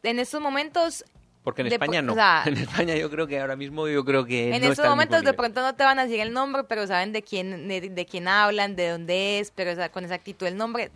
[0.02, 1.06] En estos momentos
[1.44, 2.14] Porque en De España no.
[2.14, 4.90] o sea, en España yo creo que ahora mismo yo creo que En no estos
[4.90, 7.82] momentos de pronto no te van a decir el nombre, pero saben de quién, de,
[7.82, 10.90] de quién hablan, de dónde es, pero o sea, con exactitud el nombre,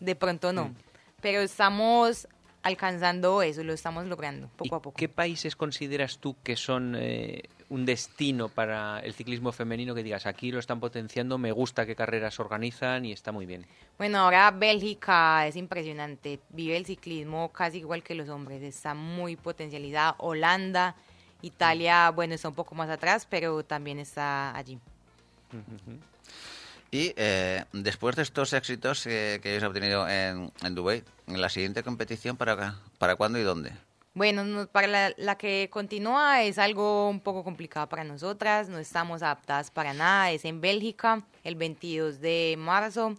[0.00, 0.66] de pronto no.
[0.66, 0.74] Mm.
[1.22, 2.28] Pero estamos
[2.66, 4.96] alcanzando eso, lo estamos logrando ¿Y poco a poco.
[4.96, 10.26] ¿Qué países consideras tú que son eh, un destino para el ciclismo femenino que digas,
[10.26, 13.66] aquí lo están potenciando, me gusta qué carreras organizan y está muy bien?
[13.98, 19.36] Bueno, ahora Bélgica es impresionante, vive el ciclismo casi igual que los hombres, está muy
[19.36, 20.16] potencializada.
[20.18, 20.96] Holanda,
[21.42, 24.78] Italia, bueno, está un poco más atrás, pero también está allí.
[26.96, 31.50] Y eh, después de estos éxitos eh, que habéis obtenido en, en Dubái, en la
[31.50, 33.70] siguiente competición, ¿para, para cuándo y dónde?
[34.14, 38.78] Bueno, no- para la, la que continúa es algo un poco complicado para nosotras, no
[38.78, 43.14] estamos adaptadas para nada, es en Bélgica, el 22 de marzo.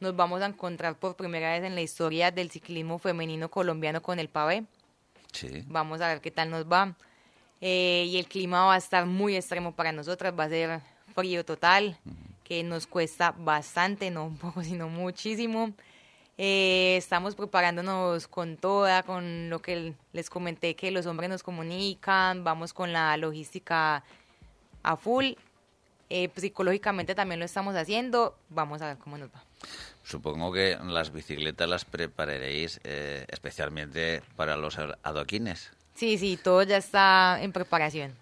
[0.00, 4.18] Nos vamos a encontrar por primera vez en la historia del ciclismo femenino colombiano con
[4.18, 4.64] el pavé.
[5.32, 5.62] Sí.
[5.66, 6.96] Vamos a ver qué tal nos va.
[7.60, 10.80] Eh, y el clima va a estar muy extremo para nosotras, va a ser
[11.14, 11.98] frío total,
[12.50, 15.72] que nos cuesta bastante, no un poco, sino muchísimo.
[16.36, 22.42] Eh, estamos preparándonos con toda, con lo que les comenté que los hombres nos comunican,
[22.42, 24.02] vamos con la logística
[24.82, 25.34] a full.
[26.08, 29.44] Eh, psicológicamente también lo estamos haciendo, vamos a ver cómo nos va.
[30.02, 35.70] Supongo que las bicicletas las prepararéis eh, especialmente para los adoquines.
[35.94, 38.12] Sí, sí, todo ya está en preparación.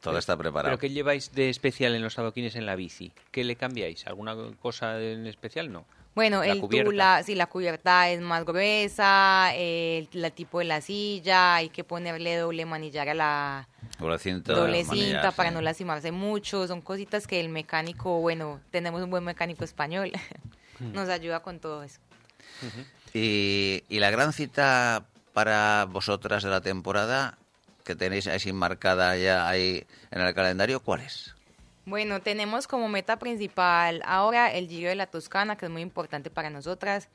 [0.00, 0.68] Todo está preparado.
[0.76, 3.12] ¿Pero qué lleváis de especial en los adoquines en la bici?
[3.32, 4.06] ¿Qué le cambiáis?
[4.06, 5.72] ¿Alguna cosa en especial?
[5.72, 5.84] No.
[6.14, 6.90] Bueno, La el cubierta.
[6.90, 11.84] tula, si la cubierta es más gruesa, el, la tipo de la silla, hay que
[11.84, 13.68] ponerle doble manillar a la
[14.00, 15.54] Doble cinta, doble manillar, cinta para sí.
[15.54, 16.66] no lastimarse mucho.
[16.66, 20.10] Son cositas que el mecánico, bueno, tenemos un buen mecánico español,
[20.80, 22.00] nos ayuda con todo eso.
[23.14, 27.38] Y, y la gran cita para vosotras de la temporada
[27.88, 31.34] que tenéis así marcada ya ahí en el calendario, ¿cuál es?
[31.86, 36.28] Bueno, tenemos como meta principal ahora el Giro de la Toscana, que es muy importante
[36.28, 37.08] para nosotras.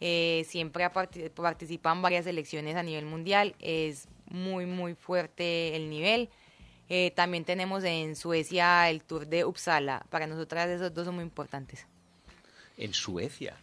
[0.00, 3.54] Eh, siempre ha parti- participan varias selecciones a nivel mundial.
[3.60, 6.28] Es muy, muy fuerte el nivel.
[6.88, 10.04] Eh, también tenemos en Suecia el Tour de Uppsala.
[10.10, 11.86] Para nosotras esos dos son muy importantes.
[12.78, 13.54] En Suecia.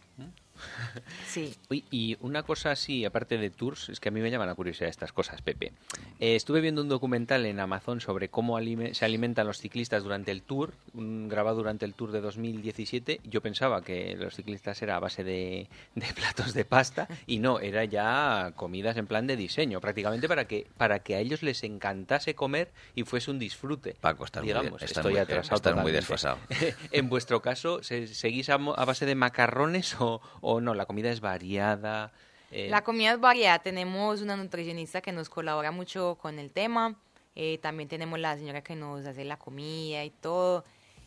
[1.26, 1.54] Sí.
[1.70, 4.54] Uy, y una cosa así, aparte de tours, es que a mí me llaman la
[4.54, 5.72] curiosidad estas cosas, Pepe.
[6.20, 10.30] Eh, estuve viendo un documental en Amazon sobre cómo alime- se alimentan los ciclistas durante
[10.30, 13.20] el tour, un- grabado durante el tour de 2017.
[13.24, 17.58] Yo pensaba que los ciclistas era a base de, de platos de pasta y no,
[17.60, 21.62] era ya comidas en plan de diseño, prácticamente para que para que a ellos les
[21.64, 23.96] encantase comer y fuese un disfrute.
[24.00, 26.38] Paco, estás muy bien, Digamos, estás estoy muy- atrasado estás muy desfasado.
[26.92, 30.74] en vuestro caso, ¿se- ¿seguís a, base de macarrones o, o no?
[30.74, 32.12] La comida es variada.
[32.50, 33.58] eh, La comida es variada.
[33.60, 36.94] Tenemos una nutricionista que nos colabora mucho con el tema.
[37.36, 40.64] Eh, también tenemos la señora que nos hace la comida y todo.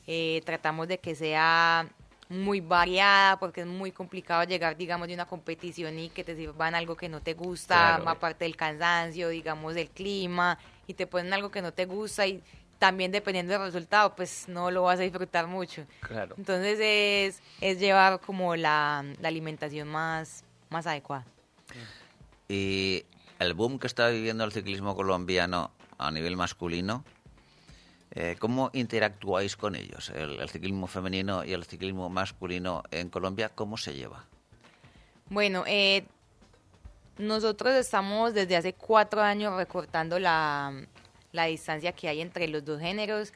[0.07, 1.87] Eh, tratamos de que sea
[2.29, 6.75] muy variada porque es muy complicado llegar, digamos, de una competición y que te sirvan
[6.75, 8.09] algo que no te gusta, Claro.
[8.09, 10.57] aparte del cansancio, digamos, del clima,
[10.87, 12.43] y te ponen algo que no te gusta y
[12.79, 15.85] también dependiendo del resultado, pues no lo vas a disfrutar mucho.
[16.01, 16.35] Claro.
[16.37, 21.25] Entonces es, es llevar como la, la alimentación más, más adecuada.
[22.47, 23.03] Y
[23.39, 27.03] el boom que está viviendo el ciclismo colombiano a nivel masculino,
[28.11, 30.09] eh, ¿cómo interactuáis con ellos?
[30.09, 34.25] El, el ciclismo femenino y el ciclismo masculino en Colombia, ¿cómo se lleva?
[35.29, 36.05] Bueno, eh,
[37.17, 40.71] nosotros estamos desde hace cuatro años recortando la,
[41.31, 43.33] la distancia que hay entre los dos géneros.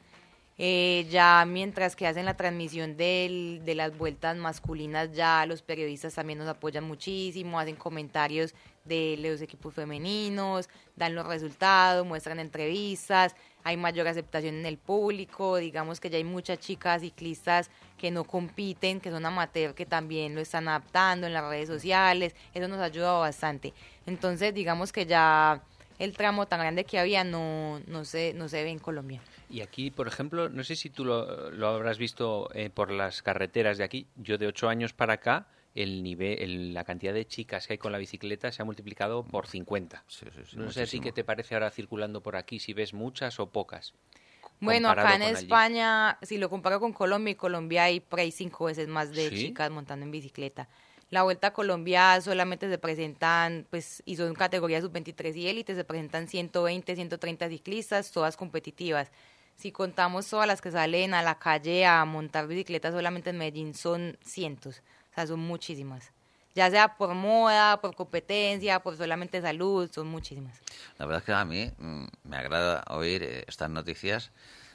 [0.58, 6.14] Eh, ya mientras que hacen la transmisión del- de las vueltas masculinas, ya los periodistas
[6.14, 13.34] también nos apoyan muchísimo, hacen comentarios de los equipos femeninos, dan los resultados, muestran entrevistas,
[13.64, 18.24] hay mayor aceptación en el público, digamos que ya hay muchas chicas ciclistas que no
[18.24, 22.78] compiten, que son amateur, que también lo están adaptando en las redes sociales, eso nos
[22.80, 23.72] ha ayudado bastante.
[24.04, 25.62] Entonces, digamos que ya
[25.98, 29.20] el tramo tan grande que había no, no, se, no se ve en Colombia.
[29.48, 33.22] Y aquí, por ejemplo, no sé si tú lo, lo habrás visto eh, por las
[33.22, 34.06] carreteras de aquí.
[34.16, 37.78] Yo de ocho años para acá, el nivel, el- la cantidad de chicas que hay
[37.78, 40.04] con la bicicleta se ha multiplicado por 50.
[40.06, 41.02] Sí, sí, sí, no sé a ti muchísimo.
[41.04, 43.92] qué te parece ahora circulando por aquí, si ves muchas o pocas.
[44.60, 45.36] Bueno, acá en allí.
[45.38, 49.28] España, si lo comparo con Colombia, en Colombia hay por ahí cinco veces más de
[49.28, 49.48] ¿Sí?
[49.48, 50.68] chicas montando en bicicleta.
[51.12, 55.84] La Vuelta a Colombia solamente se presentan, pues, y son categorías sub-23 y élite, se
[55.84, 59.10] presentan 120, 130 ciclistas, todas competitivas.
[59.54, 63.74] Si contamos todas las que salen a la calle a montar bicicleta solamente en Medellín
[63.74, 66.12] son cientos, o sea, son muchísimas.
[66.54, 70.58] Ya sea por moda, por competencia, por solamente salud, son muchísimas.
[70.96, 74.32] La verdad es que a mí mm, me agrada oír eh, estas noticias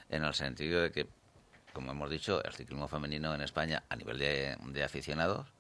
[0.10, 1.08] en el sentido de que,
[1.74, 5.57] como hemos dicho, el ciclismo femenino en España a nivel de, de aficionados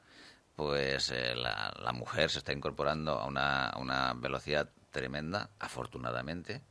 [0.57, 6.63] pues eh, la, la mujer se está incorporando a una, a una velocidad tremenda, afortunadamente.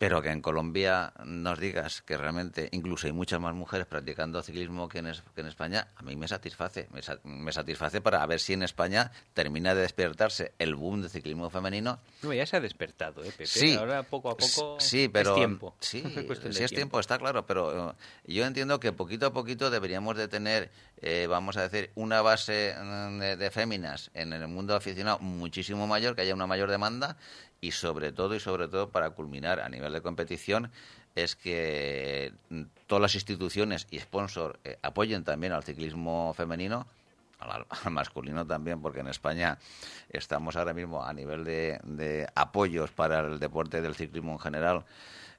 [0.00, 4.88] Pero que en Colombia nos digas que realmente incluso hay muchas más mujeres practicando ciclismo
[4.88, 6.88] que en, es- que en España, a mí me satisface.
[6.90, 11.10] Me, sa- me satisface para ver si en España termina de despertarse el boom de
[11.10, 11.98] ciclismo femenino.
[12.22, 13.44] No, ya se ha despertado, ¿eh, Pepe?
[13.46, 13.74] Sí.
[13.76, 15.74] Ahora poco a poco Sí, pero es tiempo.
[15.80, 19.68] Sí, Es sí es tiempo, está claro, pero eh, yo entiendo que poquito a poquito
[19.68, 20.70] deberíamos de tener,
[21.02, 25.86] eh, vamos a decir, una base mm, de, de féminas en el mundo aficionado muchísimo
[25.86, 27.18] mayor, que haya una mayor demanda
[27.60, 30.70] y sobre todo y sobre todo para culminar a nivel de competición
[31.14, 32.32] es que
[32.86, 36.86] todas las instituciones y sponsors eh, apoyen también al ciclismo femenino
[37.40, 39.58] al, masculino también, porque en España
[40.10, 44.84] estamos ahora mismo a nivel de, de apoyos para el deporte del ciclismo en general,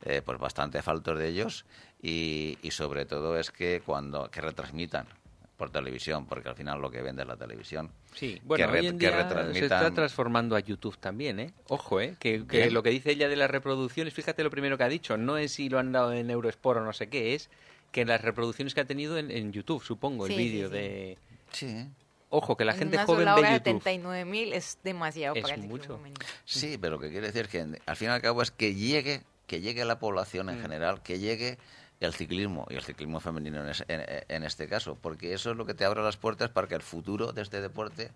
[0.03, 1.65] eh, pues bastante faltos de ellos
[2.01, 5.05] y, y sobre todo es que cuando que retransmitan
[5.61, 7.91] por televisión, porque al final lo que vende es la televisión.
[8.15, 11.53] Sí, bueno, que, re- hoy en que día se está transformando a YouTube también, ¿eh?
[11.67, 12.15] Ojo, ¿eh?
[12.19, 12.39] Que,
[12.71, 15.51] lo que dice ella de las reproducciones, fíjate lo primero que ha dicho, no es
[15.51, 17.51] si lo han dado en Eurosport o no sé qué, es
[17.91, 20.73] que las reproducciones que ha tenido en, en YouTube, supongo, el Sí, vídeo sí.
[20.73, 21.17] de...
[21.51, 21.85] Sí,
[22.31, 23.65] Ojo, que la En gente una joven sola ve hora YouTube.
[23.83, 25.99] 79 mil es demasiado Es para mucho.
[26.45, 29.21] Sí, pero lo que quiere decir que al fin y al cabo es que llegue,
[29.45, 31.59] que llegue a la población en general, que llegue
[32.01, 35.57] el ciclismo y el ciclismo femenino en, es- en- en este caso, porque eso es
[35.57, 38.11] lo que te abre las puertas para que el futuro de este deporte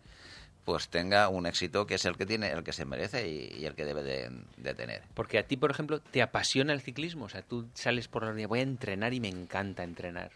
[0.66, 3.66] pues tenga un éxito que es el que tiene, el que se merece y, y
[3.68, 5.04] el que debe de, de tener.
[5.14, 8.34] Porque a ti, por ejemplo, te apasiona el ciclismo, o sea, tú sales por la
[8.34, 10.32] día, voy a entrenar y me encanta entrenar.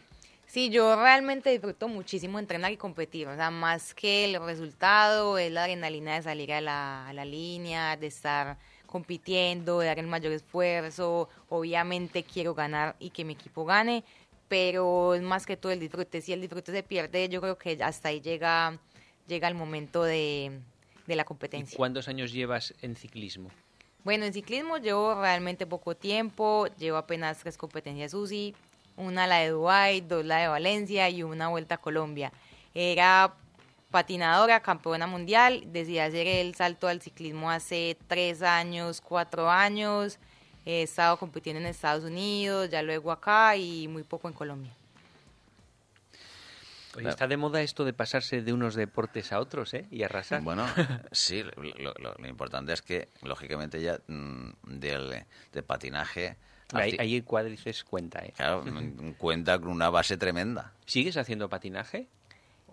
[0.46, 5.52] Sí, yo realmente disfruto muchísimo entrenar y competir, o sea, más que el resultado, es
[5.52, 8.58] la adrenalina de salir a la, a la línea, de estar
[8.90, 14.04] compitiendo, dar el mayor esfuerzo, obviamente quiero ganar y que mi equipo gane,
[14.48, 17.78] pero es más que todo el disfrute, si el disfrute se pierde, yo creo que
[17.84, 18.80] hasta ahí llega,
[19.28, 20.60] llega el momento de,
[21.06, 21.78] de la ¿Y competencia.
[21.78, 23.52] cuántos años llevas en ciclismo?
[24.04, 28.56] Bueno, en ciclismo llevo realmente poco tiempo, llevo apenas tres competencias UCI,
[28.98, 32.34] una la de Dubái, dos la de Valencia y una vuelta a Colombia.
[32.74, 33.36] Era
[33.92, 40.20] patinadora, campeona mundial, decidí hacer el salto al ciclismo hace tres años, cuatro años,
[40.66, 44.72] he estado compitiendo en Estados Unidos, ya luego acá y muy poco en Colombia.
[46.98, 49.86] Oye, está de moda esto de pasarse de unos deportes a otros, ¿eh?
[49.92, 50.42] Y arrasar.
[50.42, 50.66] Bueno,
[51.12, 55.24] sí, lo, lo- lo importante es que, lógicamente, ya mm, del,
[55.54, 56.36] de patinaje...
[56.74, 58.34] ahí, ahí el cuádriceps cuenta, ¿eh?
[58.36, 60.74] Claro, mm, cuenta con una base tremenda.
[60.86, 62.08] ¿Sigues haciendo patinaje?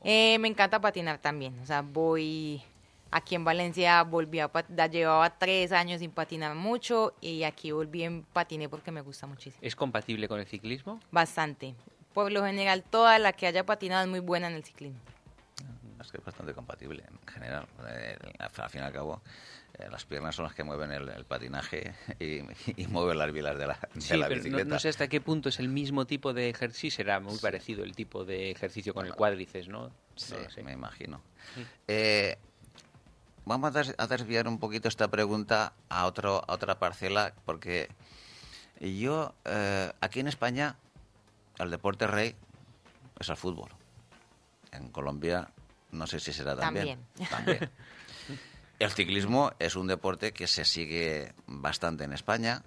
[0.08, 2.62] Eh, me encanta patinar también, o sea, voy
[3.10, 7.72] aquí en Valencia, volví a pat- da- llevaba tres años sin patinar mucho y aquí
[7.72, 11.00] volví en patiné porque me gusta muchísimo, ¿Es compatible con el ciclismo?
[11.10, 11.74] bastante.
[12.14, 15.00] Por lo general, toda la que haya patinado es muy buena en el ciclismo.
[16.00, 17.66] Es que es bastante compatible en general.
[17.88, 19.20] Eh, al fin y al cabo,
[19.90, 22.40] las piernas son las que mueven el, el patinaje y,
[22.80, 24.68] y mueven las bilas de la, de Sí, la pero no, bicicleta.
[24.68, 26.96] no sé hasta qué punto es el mismo tipo de ejercicio.
[26.96, 29.90] Será muy parecido el tipo de ejercicio con el cuádriceps, ¿no?
[30.16, 30.62] Sí, No lo sé.
[30.62, 31.20] me imagino.
[31.88, 32.36] Eh,
[33.44, 37.88] vamos a, des- a desviar un poquito esta pregunta a, otro, a otra parcela, porque
[38.80, 40.76] yo, eh, aquí en España,
[41.58, 42.34] el deporte rey
[43.18, 43.70] es el fútbol.
[44.72, 45.48] En Colombia,
[45.92, 46.98] no sé si será también.
[47.30, 47.70] También.
[48.78, 52.62] El ciclismo es un deporte que se sigue bastante en España.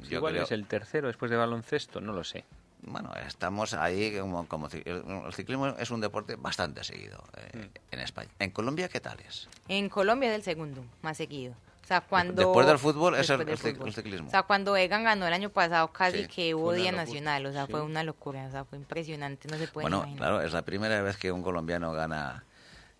[0.00, 2.44] Yo Igual creo- es el tercero después de baloncesto, no lo sé.
[2.82, 8.28] bueno, estamos ahí como, como el, ciclismo es un deporte bastante seguido eh, en España.
[8.38, 9.48] ¿En Colombia qué tal es?
[9.66, 11.54] En Colombia es el segundo, más seguido.
[11.82, 12.42] O sea, cuando...
[12.42, 13.88] Después del fútbol es el- el fútbol.
[13.88, 14.28] el ciclismo.
[14.28, 16.92] O sea, cuando Egan ganó el año pasado casi Sí, que hubo fue una Día
[16.92, 17.04] locura.
[17.06, 17.86] Nacional, o sea, fue Sí.
[17.86, 20.18] una locura, o sea, fue impresionante, no se puede bueno, imaginar.
[20.18, 22.44] claro, es la primera vez que un colombiano gana,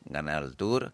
[0.07, 0.93] gana el Tour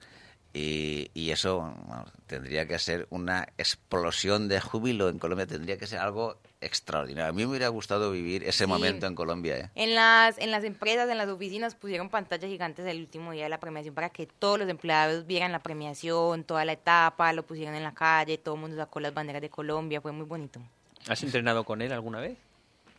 [0.55, 5.87] y, y eso bueno, tendría que ser una explosión de júbilo en Colombia, tendría que
[5.87, 7.31] ser algo extraordinario.
[7.31, 8.67] A mí me hubiera gustado vivir ese Sí.
[8.67, 9.57] momento en Colombia.
[9.59, 9.71] ¿eh?
[9.75, 13.49] En las, en las empresas, en las oficinas pusieron pantallas gigantes el último día de
[13.49, 17.75] la premiación para que todos los empleados vieran la premiación, toda la etapa, lo pusieron
[17.75, 20.61] en la calle, todo el mundo sacó las banderas de Colombia, fue muy bonito.
[21.09, 22.37] ¿Has entrenado con él alguna vez?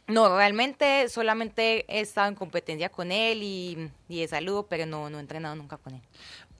[0.07, 5.09] No, realmente solamente he estado en competencia con él y, y de saludo, pero no,
[5.09, 6.01] no he entrenado nunca con él.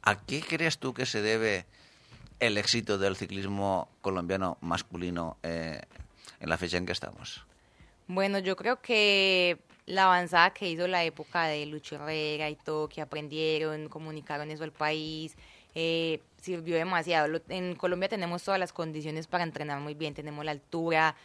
[0.03, 1.65] ¿A qué crees tú que se debe
[2.39, 5.81] el éxito del ciclismo colombiano masculino eh,
[6.39, 7.45] en la fecha en que estamos?
[8.07, 12.89] Bueno, yo creo que la avanzada que hizo la época de Lucho Herrera y todo,
[12.89, 15.37] que aprendieron, comunicaron eso al país,
[15.73, 17.41] eh, sirvió demasiado.
[17.47, 21.15] En Colombia tenemos todas las condiciones para entrenar muy bien, tenemos la altura,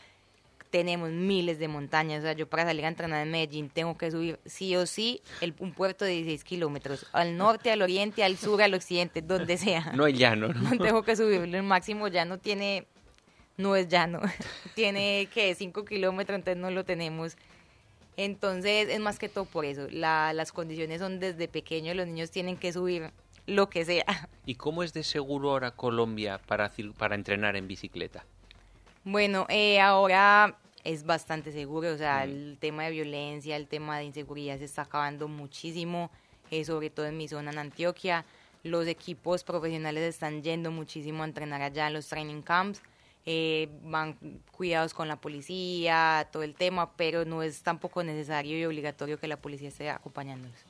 [0.71, 2.21] tenemos miles de montañas.
[2.21, 5.23] O sea, yo para salir a entrenar en Medellín tengo que subir sí o sí
[5.41, 7.07] el, un puerto de 16 kilómetros.
[7.13, 9.93] Al norte, al oriente, al sur, al occidente, donde sea.
[9.95, 10.71] No hay llano, ¿no?
[10.79, 11.57] tengo que subirlo.
[11.57, 12.87] El máximo ya no tiene,
[13.57, 14.21] no es llano.
[14.75, 17.37] tiene que 5 kilómetros, entonces no lo tenemos.
[18.17, 19.87] Entonces es más que todo por eso.
[19.91, 23.13] La, las condiciones son desde pequeños, los niños tienen que subir
[23.47, 24.29] lo que sea.
[24.45, 28.25] ¿Y cómo es de seguro ahora Colombia para, para entrenar en bicicleta?
[29.11, 32.31] Bueno, eh, ahora es bastante seguro, o sea, mm.
[32.31, 36.11] el tema de violencia, el tema de inseguridad se está acabando muchísimo,
[36.51, 38.27] eh, sobre todo en mi zona en Antioquia.
[38.65, 42.83] Los equipos profesionales están yendo muchísimo a entrenar allá en los training camps.
[43.25, 44.15] Eh, van
[44.53, 49.27] cuidados con la policía, todo el tema, pero no es tampoco necesario y obligatorio que
[49.27, 50.68] la policía esté acompañándolos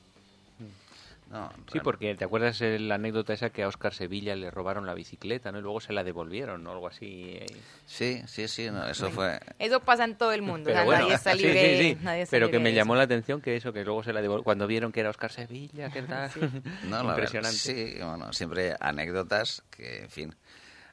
[1.71, 5.51] sí, porque te acuerdas la anécdota esa que a Oscar Sevilla le robaron la bicicleta,
[5.51, 5.59] ¿no?
[5.59, 6.71] Y luego se la devolvieron, ¿no?
[6.71, 7.37] Algo así.
[7.39, 7.45] Eh.
[7.85, 9.39] Sí, sí, sí, eso fue...
[9.59, 11.97] Eso pasa en todo el mundo, nadie está libre,
[12.29, 14.91] Pero que me llamó la atención que eso, que luego se la devolvieron, cuando vieron
[14.91, 16.31] que era Oscar Sevilla, que tal...
[17.09, 17.57] Impresionante.
[17.57, 20.35] sí, bueno, siempre anécdotas que, en fin,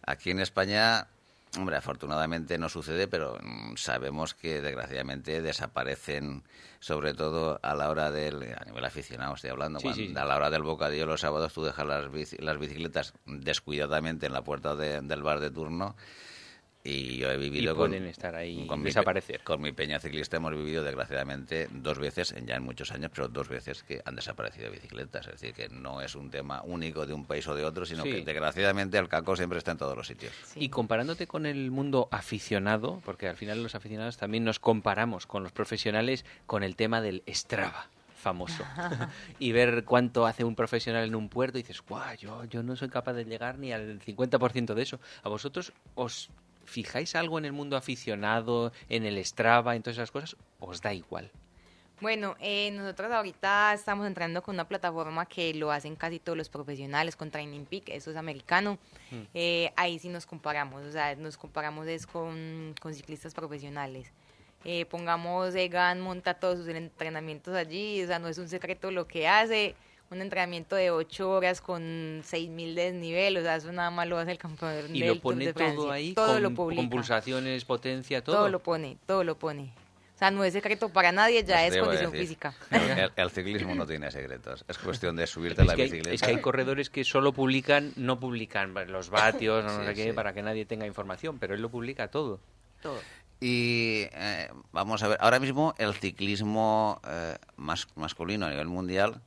[0.03, 1.07] aquí en España
[1.57, 6.43] Hombre, afortunadamente no sucede, pero mm, sabemos que desgraciadamente desaparecen,
[6.81, 10.63] sobre todo a la hora del, a nivel aficionado estoy hablando, a la hora del
[10.63, 12.07] bocadillo los sábados tú dejas las,
[12.39, 15.97] las bicicletas descuidadamente en la puerta del bar de turno
[16.87, 19.41] y yo he vivido con, estar ahí con desaparecer.
[19.41, 23.29] Mi, con mi peña ciclista hemos vivido desgraciadamente dos veces, ya en muchos años, pero
[23.29, 25.27] dos veces que han desaparecido bicicletas.
[25.27, 28.05] Es decir, que no es un tema único de un país o de otro, sino
[28.05, 30.33] que desgraciadamente el caco siempre está en todos los sitios.
[30.55, 35.43] Y comparándote con el mundo aficionado, porque al final los aficionados también nos comparamos con
[35.43, 38.65] los profesionales con el tema del Strava famoso
[39.39, 42.75] y ver cuánto hace un profesional en un puerto y dices, guau, yo, yo no
[42.75, 44.99] soy capaz de llegar ni al 50% de eso.
[45.23, 46.31] ¿A vosotros os
[46.67, 50.37] ¿fijáis algo en el mundo aficionado, en el Strava, en todas esas cosas?
[50.61, 51.31] ¿Os da igual?
[52.01, 56.51] Bueno, eh, nosotros ahorita estamos entrando con una plataforma que lo hacen casi todos los
[56.51, 58.79] profesionales con Training Peak, eso es americano.
[59.11, 59.23] Mm.
[59.33, 64.13] Eh, ahí sí nos comparamos, o sea, nos comparamos es con, ciclistas profesionales.
[64.65, 69.07] Eh, pongamos, Egan monta todos sus entrenamientos allí, o sea, no es un secreto lo
[69.07, 69.75] que hace
[70.11, 74.07] un entrenamiento de ocho horas con seis mil de desnivel, o sea, eso nada más
[74.09, 76.89] lo hace el campeón Y lo pone todo ahí, todo con, lo publica.
[76.89, 78.37] pulsaciones, potencia, todo.
[78.37, 79.73] Todo lo pone, todo lo pone.
[80.15, 82.55] O sea, no es secreto para nadie, ya es condición física.
[83.17, 84.65] El, ciclismo no tiene secretos.
[84.67, 86.11] Es cuestión de subirte a la bicicleta.
[86.11, 90.33] es que hay corredores que solo publican, no publican los vatios, no, sé qué, para
[90.33, 92.41] que nadie tenga información, pero él lo publica todo.
[92.81, 92.99] Todo.
[93.41, 99.21] Y eh, vamos a ver, ahora mismo el ciclismo eh, masculino a nivel mundial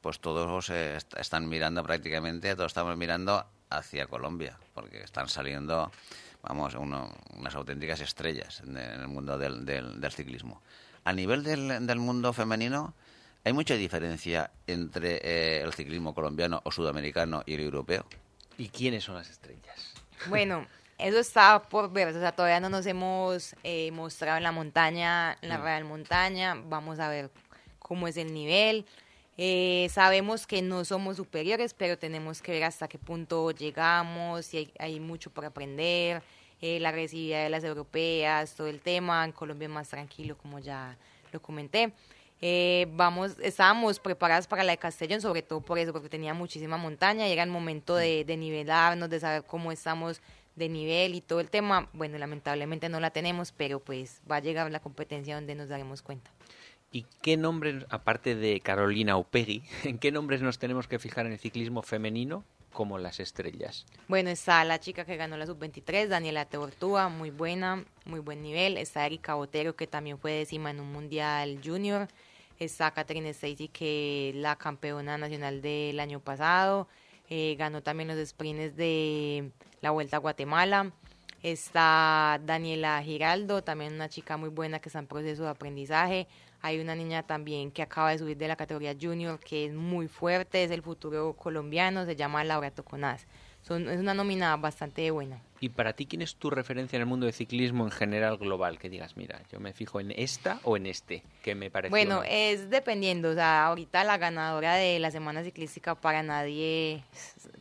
[0.00, 5.90] pues todos eh, están mirando prácticamente, todos estamos mirando hacia Colombia, porque están saliendo,
[6.42, 10.62] vamos, unas auténticas estrellas en, el mundo del, del, ciclismo.
[11.04, 12.94] A nivel del, del, mundo femenino,
[13.44, 18.06] ¿hay mucha diferencia entre eh, el ciclismo colombiano o sudamericano y el europeo?
[18.58, 19.94] ¿Y quiénes son las estrellas?
[20.26, 20.66] Bueno,
[20.98, 25.38] eso está por ver, o sea, todavía no nos hemos eh, mostrado en la montaña,
[25.40, 25.62] en la mm.
[25.62, 27.30] Real Montaña, vamos a ver
[27.78, 28.84] cómo es el nivel.
[29.42, 34.70] Eh, sabemos que no somos superiores, pero tenemos que ver hasta qué punto llegamos, y
[34.78, 36.22] hay, mucho por aprender,
[36.60, 40.94] eh, la agresividad de las europeas, todo el tema, en Colombia más tranquilo, como ya
[41.32, 41.94] lo comenté.
[42.42, 46.76] Eh, vamos, estábamos preparadas para la de Castellón, sobre todo por eso, porque tenía muchísima
[46.76, 50.20] montaña y era el momento de, de nivelarnos, de saber cómo estamos
[50.54, 51.88] de nivel y todo el tema.
[51.94, 56.02] Bueno, lamentablemente no la tenemos, pero pues va a llegar la competencia donde nos daremos
[56.02, 56.30] cuenta.
[56.92, 61.32] ¿Y qué nombres, aparte de Carolina Upegui, en qué nombres nos tenemos que fijar en
[61.32, 63.86] el ciclismo femenino como las estrellas?
[64.08, 68.76] Bueno, está la chica que ganó la sub-23, Daniela Teortúa, muy buena, muy buen nivel.
[68.76, 72.08] Está Erika Botero, que también fue décima en un mundial junior.
[72.58, 76.88] Está Catherine Stacy, que es la campeona nacional del año pasado.
[77.28, 80.92] Eh, ganó también los sprints de la Vuelta a Guatemala.
[81.42, 86.26] Está Daniela Giraldo, también una chica muy buena que está en proceso de aprendizaje.
[86.62, 90.08] Hay una niña también que acaba de subir de la categoría junior, que es muy
[90.08, 93.26] fuerte, es el futuro colombiano, se llama Laura Toconaz.
[93.62, 95.40] Son, es una nómina bastante buena.
[95.60, 98.78] ¿Y para ti quién es tu referencia en el mundo del ciclismo en general global?
[98.78, 101.90] Que digas, mira, yo me fijo en esta o en este, que me parece.
[101.90, 103.30] Bueno, es dependiendo.
[103.30, 107.02] O sea, ahorita la ganadora de la semana ciclística para nadie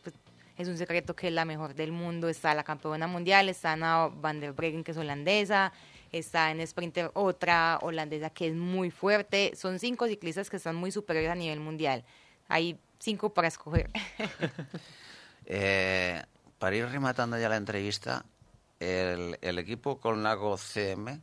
[0.03, 0.15] pues,
[0.57, 2.29] es un secreto que es la mejor del mundo.
[2.29, 5.73] Está la campeona mundial, está Ana Van der Breggen, que es holandesa
[6.11, 9.53] está en Sprinter otra holandesa que es muy fuerte.
[9.55, 12.03] Son cinco ciclistas que están muy superiores a nivel mundial.
[12.47, 13.89] Hay cinco para escoger.
[15.51, 16.21] Eh,
[16.59, 18.23] para ir rematando ya la entrevista,
[18.79, 21.21] el, equipo con Lago CM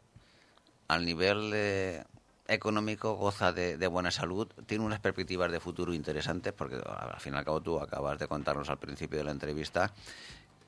[0.89, 2.03] al nivel eh,
[2.49, 7.37] económico goza de, buena salud, tiene unas perspectivas de futuro interesantes, porque al fin y
[7.37, 9.93] al cabo tú acabas de contarnos al principio de la entrevista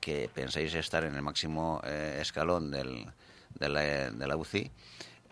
[0.00, 3.06] que pensáis estar en el máximo eh, escalón del,
[3.58, 4.70] de, la, de la UCI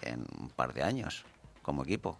[0.02, 1.24] en un par de años
[1.62, 2.18] como equipo.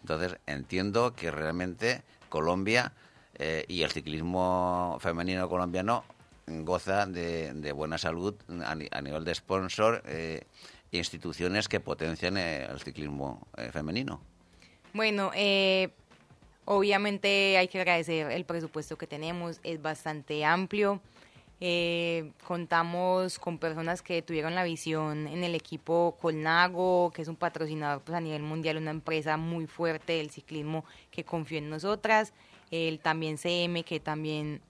[0.00, 2.92] Entonces entiendo que realmente Colombia
[3.36, 6.04] eh, y el ciclismo femenino colombiano
[6.46, 10.46] goza de, buena salud a, nivel de sponsor e
[10.92, 14.20] instituciones que potencian el ciclismo femenino.
[14.92, 15.32] Bueno,
[16.66, 21.00] obviamente hay que agradecer el presupuesto que tenemos, es bastante amplio.
[21.60, 27.36] Eh, contamos con personas que tuvieron la visión en el equipo Colnago, que es un
[27.36, 32.32] patrocinador pues, a nivel mundial, una empresa muy fuerte del ciclismo que confió en nosotras.
[32.70, 34.60] El también CM, que también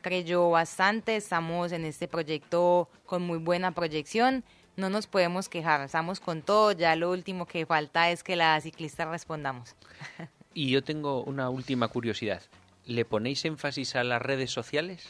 [0.00, 1.16] creyó bastante.
[1.16, 4.44] Estamos en este proyecto con muy buena proyección.
[4.76, 6.72] No nos podemos quejar, estamos con todo.
[6.72, 9.74] Ya lo último que falta es que la ciclista respondamos.
[10.54, 12.42] Y yo tengo una última curiosidad.
[12.84, 15.06] ¿Le ponéis énfasis a las redes sociales?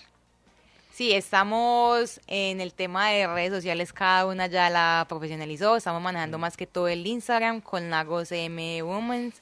[0.90, 6.38] Sí, estamos en el tema de redes sociales, cada una ya la profesionalizó, estamos manejando
[6.38, 6.40] mm.
[6.40, 9.40] más que todo el Instagram con Lagos M Women's.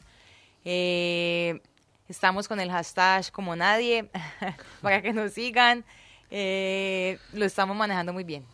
[0.64, 1.60] Eh,
[2.08, 4.10] estamos con el hashtag como nadie
[4.82, 5.84] para que nos sigan.
[6.30, 8.44] Eh, lo estamos manejando muy bien.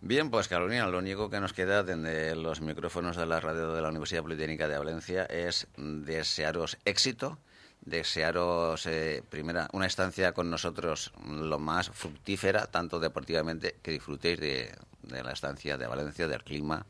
[0.00, 3.82] Bien, pues Carolina, lo único que nos queda desde los micrófonos de la radio de
[3.82, 7.38] la Universidad Politécnica de Valencia es desearos éxito
[7.86, 14.76] desearos, eh, primera, una estancia con nosotros lo más fructífera, tanto deportivamente, que disfrutéis de,
[15.08, 16.84] la estancia de Valencia, del clima,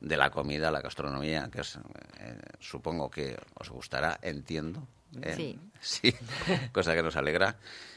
[0.00, 4.86] de la comida, la gastronomía, que eh, supongo que os gustará, entiendo.
[5.22, 5.34] ¿eh?
[5.36, 5.58] Sí.
[5.80, 6.14] Sí,
[6.72, 7.56] cosa que nos alegra.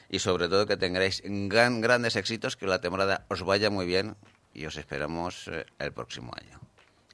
[0.10, 4.16] Y sobre todo que tengáis gran, grandes éxitos, que la temporada os vaya muy bien
[4.54, 6.62] y os esperamos el próximo año.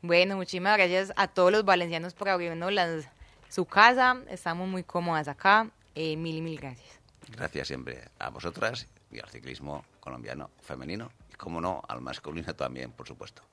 [0.01, 3.07] Bueno, muchísimas gracias a todos los valencianos por abrirnos las
[3.53, 4.17] su casa.
[4.29, 5.69] Estamos muy cómodas acá.
[5.93, 6.99] Eh, mil y mil gracias.
[7.29, 12.91] Gracias siempre a vosotras y al ciclismo colombiano femenino y, como no, al masculino también,
[12.91, 13.43] por supuesto.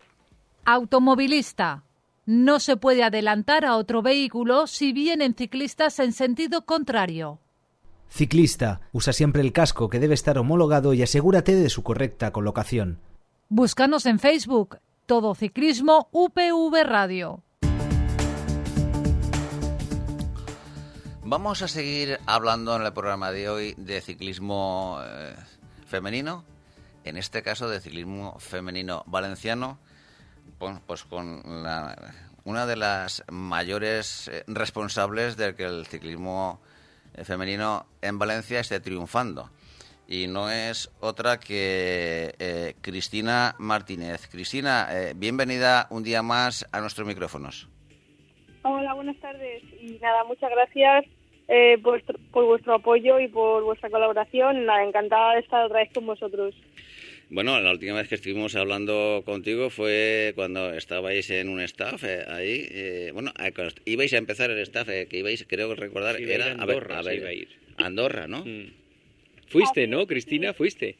[0.64, 1.84] Automovilista.
[2.24, 7.38] No se puede adelantar a otro vehículo si vienen ciclistas en sentido contrario.
[8.08, 8.80] Ciclista.
[8.92, 12.98] Usa siempre el casco que debe estar homologado y asegúrate de su correcta colocación.
[13.48, 14.78] Búscanos en Facebook.
[15.06, 17.42] Todo Ciclismo UPV Radio.
[21.30, 25.32] Vamos a seguir hablando en el programa de hoy de ciclismo eh,
[25.86, 26.44] femenino,
[27.04, 29.78] en este caso de ciclismo femenino valenciano,
[30.58, 36.60] pues con una de las mayores eh, responsables de que el ciclismo
[37.14, 39.50] eh, femenino en Valencia esté triunfando.
[40.08, 44.26] Y no es otra que Cristina Martínez.
[44.28, 47.68] Cristina, bienvenida un día más a nuestros micrófonos.
[48.64, 49.62] Hola, buenas tardes.
[49.80, 51.19] Y nada, muchas gracias
[51.52, 52.00] eh, por,
[52.46, 54.66] vuestro apoyo y por vuestra colaboración.
[54.66, 56.54] Nada, encantada de estar otra vez con vosotros.
[57.28, 62.24] Bueno, la última vez que estuvimos hablando contigo fue cuando estabais en un staff eh,
[62.28, 62.66] ahí.
[62.70, 63.32] Eh, bueno,
[63.84, 67.32] ibais a empezar el staff que ibais, creo recordar, sí, era Andorra, a ver, a
[67.32, 67.48] ir.
[67.78, 68.44] Andorra, ¿no?
[68.44, 68.72] Mm.
[69.48, 70.52] Fuiste, ¿no, Cristina?
[70.52, 70.96] ¿Fuiste?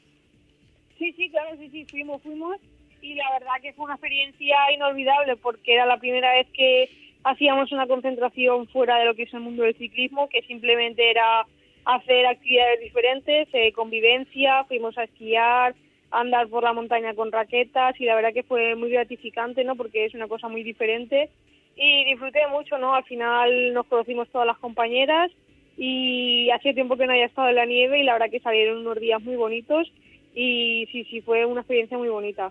[0.99, 2.57] Sí, sí, claro, sí, sí, fuimos, fuimos.
[3.03, 6.91] Y la verdad que fue una experiencia inolvidable porque era la primera vez que
[7.25, 11.47] hacíamos una concentración fuera de lo que es el mundo del ciclismo, que simplemente era
[11.85, 15.75] hacer actividades diferentes, eh, convivencia, fuimos a esquiar,
[16.11, 19.77] andar por la montaña con raquetas y la verdad que fue muy gratificante, ¿no?
[19.77, 21.31] Porque es una cosa muy diferente
[21.77, 22.95] y disfruté mucho, ¿no?
[22.95, 25.31] Al final nos conocimos todas las compañeras
[25.77, 28.79] y hacía tiempo que no había estado en la nieve y la verdad que salieron
[28.79, 29.91] unos días muy bonitos
[30.35, 32.51] y sí, sí, fue una experiencia muy bonita.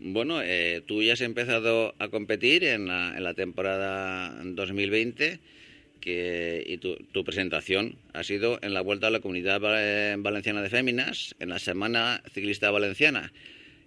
[0.00, 5.40] Bueno, eh, tú ya has empezado a competir en la, en la temporada 2020
[6.00, 10.70] que, y tu, tu, presentación ha sido en la Vuelta a la Comunidad Valenciana de
[10.70, 13.32] Féminas, en la Semana Ciclista Valenciana.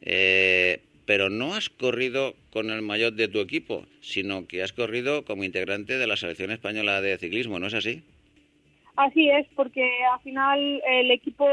[0.01, 5.25] Eh, pero no has corrido con el maillot de tu equipo, sino que has corrido
[5.25, 8.03] como integrante de la Selección Española de Ciclismo, ¿no es así?
[8.95, 9.83] Así es, porque
[10.13, 11.47] al final el equipo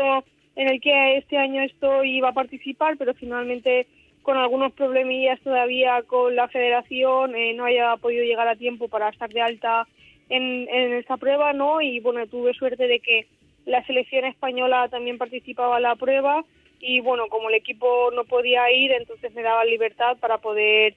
[0.57, 3.87] en el que este año estoy iba a participar, pero finalmente
[4.29, 9.09] con algunos problemillas todavía con la federación, eh, no haya podido llegar a tiempo para
[9.09, 9.89] estar de alta
[10.29, 11.81] en, esta prueba, ¿no?
[11.81, 13.27] Y bueno, tuve suerte de que
[13.65, 16.45] la selección española también participaba en la prueba
[16.79, 20.95] y bueno, como el equipo no podía ir, entonces me daba libertad para poder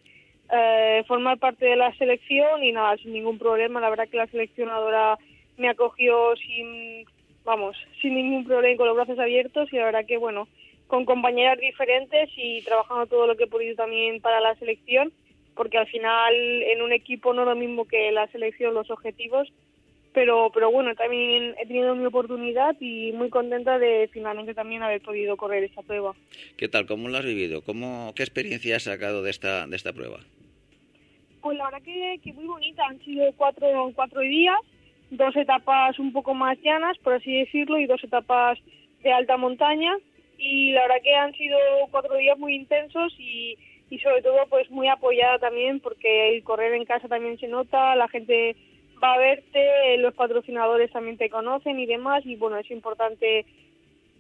[0.51, 3.79] eh, formar parte de la selección y nada, sin ningún problema.
[3.79, 5.17] La verdad que la seleccionadora
[5.55, 7.05] me acogió sin,
[7.45, 10.49] vamos, sin ningún problema, con los brazos abiertos y la verdad que bueno,
[10.91, 15.13] con compañeras diferentes y trabajando todo lo que he podido también para la selección.
[15.55, 19.47] porque al final en un equipo no es lo mismo que la selección, los objetivos,
[20.13, 25.01] pero pero bueno, también he tenido mi oportunidad y muy contenta de finalmente también haber
[25.01, 26.13] podido correr esta prueba.
[26.57, 26.85] ¿Qué tal?
[26.87, 27.61] ¿Cómo lo has vivido?
[27.61, 30.19] ¿Cómo, ¿Qué experiencia has sacado de esta, de esta prueba?
[31.41, 34.59] Pues la verdad que, que muy bonita, han sido cuatro, cuatro días,
[35.09, 38.59] dos etapas un poco más llanas, por así decirlo, y dos etapas
[39.03, 39.95] de alta montaña,
[40.41, 41.57] y la verdad que han sido
[41.91, 43.57] cuatro días muy intensos y,
[43.89, 47.95] y sobre todo pues muy apoyada también porque el correr en casa también se nota,
[47.95, 48.55] la gente
[49.03, 53.45] va a verte, los patrocinadores también te conocen y demás, y bueno, es importante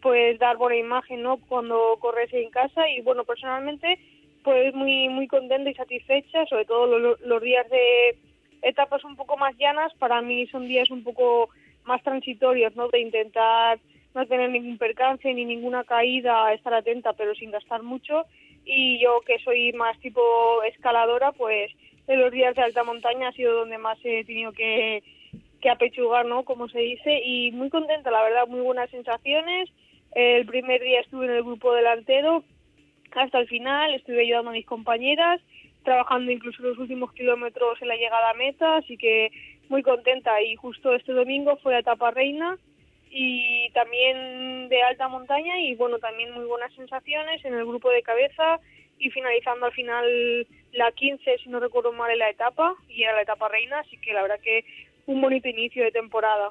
[0.01, 1.37] pues dar buena imagen, ¿no?
[1.37, 3.99] Cuando corres en casa y bueno, personalmente
[4.43, 8.17] pues muy muy contenta y satisfecha, sobre todo los, días de
[8.63, 11.49] etapas un poco más llanas, para mí son días un poco
[11.85, 12.87] más transitorios, ¿no?
[12.89, 13.79] De intentar
[14.13, 18.25] no tener ningún percance ni ninguna caída, estar atenta pero sin gastar mucho
[18.65, 20.21] y yo que soy más tipo
[20.63, 21.71] escaladora, pues
[22.07, 25.03] en los días de alta montaña ha sido donde más he tenido que,
[25.61, 26.43] que apechugar, ¿no?
[26.43, 29.69] Como se dice, y muy contenta, la verdad, muy buenas sensaciones.
[30.13, 32.43] El primer día estuve en el grupo delantero,
[33.15, 35.41] hasta el final, estuve ayudando a mis compañeras,
[35.83, 39.31] trabajando incluso los últimos kilómetros en la llegada a meta, así que
[39.69, 40.41] muy contenta.
[40.41, 42.57] Y justo este domingo fue la etapa reina
[43.11, 48.01] y también de alta montaña y bueno, también muy buenas sensaciones en el grupo de
[48.01, 48.59] cabeza
[48.99, 53.13] y finalizando al final la 15, si no recuerdo mal, en la etapa y era
[53.13, 54.63] la etapa reina, así que la verdad que
[55.07, 56.49] un bonito inicio de temporada.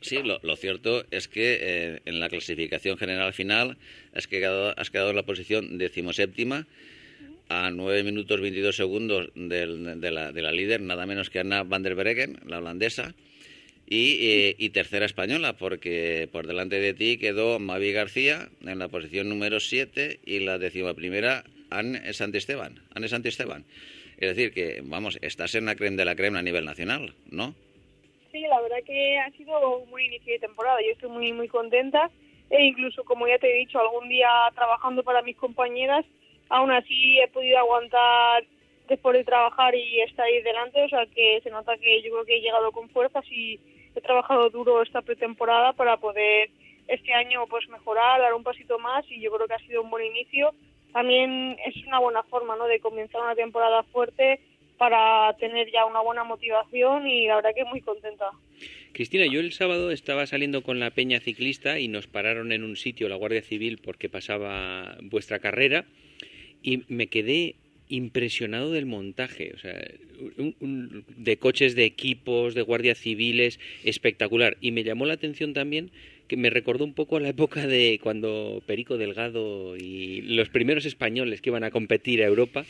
[0.00, 3.78] Sí, lo, cierto es que eh, en la clasificación general final
[4.14, 6.66] has quedado, has quedado en la posición decimoséptima
[7.48, 11.82] a 9 minutos 22 segundos de, la, de la líder, nada menos que Anna van
[11.82, 13.14] der Breggen, la holandesa,
[13.90, 18.86] y, eh, y, tercera española, porque por delante de ti quedó Mavi García en la
[18.86, 22.80] posición número 7 y la décima primera Anne Santisteban.
[22.94, 23.64] Anne Santisteban.
[24.16, 27.52] Es decir, que, vamos, estás en la crema de la crema a nivel nacional, ¿no?
[28.30, 30.78] Sí, la verdad que ha sido un buen inicio de temporada.
[30.86, 32.10] Yo estoy muy, muy contenta.
[32.48, 36.04] E incluso, como ya te he dicho, algún día trabajando para mis compañeras,
[36.48, 38.44] aún así he podido aguantar
[38.88, 40.84] después de trabajar y estar ahí delante.
[40.84, 43.58] O sea, que se nota que yo creo que he llegado con fuerzas y
[43.94, 46.50] he trabajado duro esta pretemporada para poder
[46.88, 49.90] este año pues mejorar, dar un pasito más y yo creo que ha sido un
[49.90, 50.54] buen inicio.
[50.92, 52.66] También es una buena forma ¿no?
[52.66, 54.40] de comenzar una temporada fuerte
[54.76, 58.30] para tener ya una buena motivación y la verdad que muy contenta.
[58.92, 62.76] Cristina, yo el sábado estaba saliendo con la peña ciclista y nos pararon en un
[62.76, 65.84] sitio la Guardia Civil porque pasaba vuestra carrera
[66.62, 67.56] y me quedé
[67.90, 69.78] impresionado del montaje, o sea,
[71.16, 74.56] de coches de equipos, de guardias civiles, espectacular.
[74.60, 75.90] Y me llamó la atención también
[76.30, 80.86] que me recordó un poco a la época de cuando Perico Delgado y los primeros
[80.86, 82.64] españoles que iban a competir a Europa,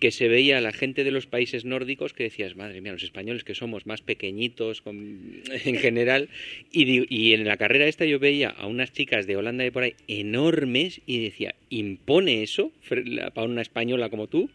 [0.00, 3.02] que se veía a la gente de los países nórdicos que decías, madre mía, los
[3.02, 6.30] españoles que somos más pequeñitos en general,
[6.72, 9.82] y, y, en la carrera esta yo veía a unas chicas de Holanda de por
[9.82, 12.72] ahí enormes y decía, ¿impone eso
[13.34, 14.48] para una española como tú?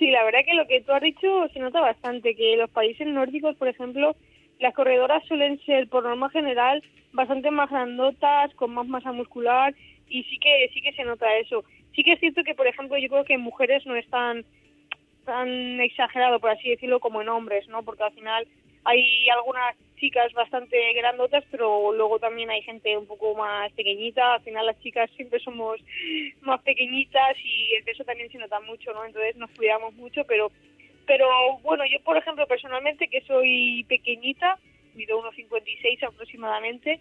[0.00, 3.06] Sí, la verdad que lo que tú has dicho se nota bastante, que los países
[3.06, 4.16] nórdicos, por ejemplo,
[4.58, 6.82] las corredoras suelen ser, por norma general,
[7.12, 9.74] bastante más grandotas, con más masa muscular,
[10.08, 11.64] y sí que sí que se nota eso.
[11.94, 14.42] Sí que es cierto que, por ejemplo, yo creo que en mujeres no es tan,
[15.26, 17.82] tan exagerado, por así decirlo, como en hombres, ¿no?
[17.82, 18.48] Porque al final
[18.84, 24.34] hay algunas chicas bastante grandotas, pero luego también hay gente un poco más pequeñita.
[24.34, 25.78] Al final las chicas siempre somos
[26.40, 29.04] más pequeñitas y el peso también se nota mucho, ¿no?
[29.04, 30.50] Entonces nos cuidamos mucho, pero
[31.06, 31.26] pero
[31.62, 34.58] bueno, yo por ejemplo personalmente que soy pequeñita,
[34.94, 37.00] mido unos 56 aproximadamente,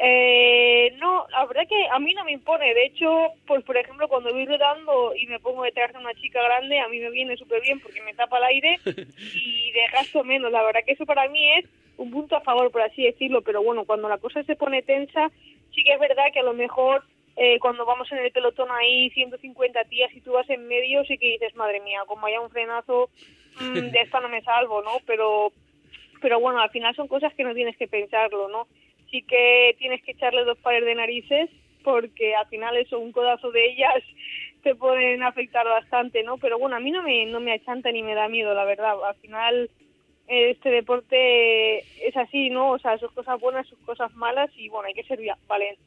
[0.00, 2.74] eh, no, la verdad que a mí no me impone.
[2.74, 6.42] De hecho, pues por ejemplo, cuando voy rodando y me pongo detrás de una chica
[6.42, 8.78] grande, a mí me viene súper bien porque me tapa el aire
[9.34, 10.50] y de gasto menos.
[10.50, 11.66] La verdad que eso para mí es
[11.96, 13.42] un punto a favor, por así decirlo.
[13.42, 15.30] Pero bueno, cuando la cosa se pone tensa,
[15.74, 17.04] sí que es verdad que a lo mejor
[17.36, 21.18] eh, cuando vamos en el pelotón ahí 150 tías y tú vas en medio, sí
[21.18, 23.10] que dices, madre mía, como haya un frenazo,
[23.60, 24.98] mm, de esta no me salvo, ¿no?
[25.06, 25.52] Pero,
[26.20, 28.66] pero bueno, al final son cosas que no tienes que pensarlo, ¿no?
[29.14, 31.48] Sí que tienes que echarle dos pares de narices
[31.84, 34.02] porque al final eso, un codazo de ellas
[34.64, 36.38] te pueden afectar bastante, ¿no?
[36.38, 38.96] Pero bueno, a mí no me, no me achanta ni me da miedo, la verdad.
[39.06, 39.70] Al final
[40.26, 42.72] este deporte es así, ¿no?
[42.72, 45.20] O sea, sus cosas buenas, sus cosas malas y bueno, hay que ser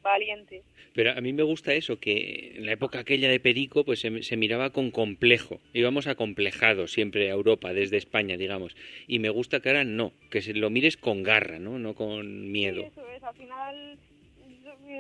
[0.04, 0.62] valiente.
[0.94, 4.38] Pero a mí me gusta eso, que en la época aquella de Perico pues se,
[4.38, 8.76] miraba con complejo, íbamos acomplejado siempre a Europa, desde España, digamos.
[9.08, 11.80] Y me gusta que ahora no, que se lo mires con garra, ¿no?
[11.80, 12.82] No con miedo.
[12.82, 14.00] Sí, eso es, al final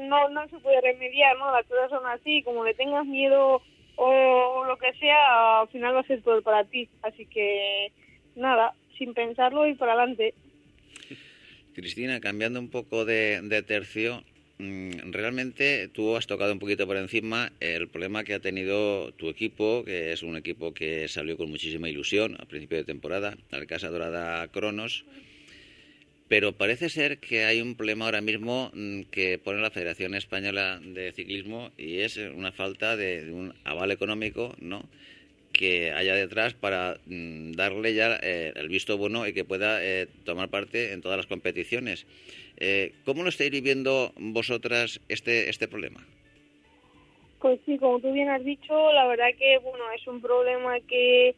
[0.07, 1.51] no, no se puede remediar, ¿no?
[1.51, 3.61] Las cosas son así, como le tengas miedo
[3.97, 6.88] o lo que sea, al final va a ser todo para ti.
[7.01, 7.91] Así que
[8.35, 10.33] nada, sin pensarlo y para adelante.
[11.73, 14.23] Cristina, cambiando un poco de, de tercio,
[14.57, 19.29] mm, realmente tú has tocado un poquito por encima el problema que ha tenido tu
[19.29, 23.65] equipo, que es un equipo que salió con muchísima ilusión a principio de temporada, la
[23.67, 25.05] Casa Dorada Cronos.
[26.27, 30.79] Pero parece ser que hay un problema ahora mismo mm, que pone la Federación Española
[30.83, 34.89] de Ciclismo y es una falta de, un aval económico, ¿no?
[35.57, 40.07] Que haya detrás para mm, darle ya eh, el visto bueno y que pueda eh,
[40.23, 42.05] tomar parte en todas las competiciones.
[42.57, 45.99] Eh, ¿Cómo lo estáis viviendo vosotras este, este problema?
[47.39, 51.35] Pues sí, como tú bien has dicho, la verdad que bueno es un problema que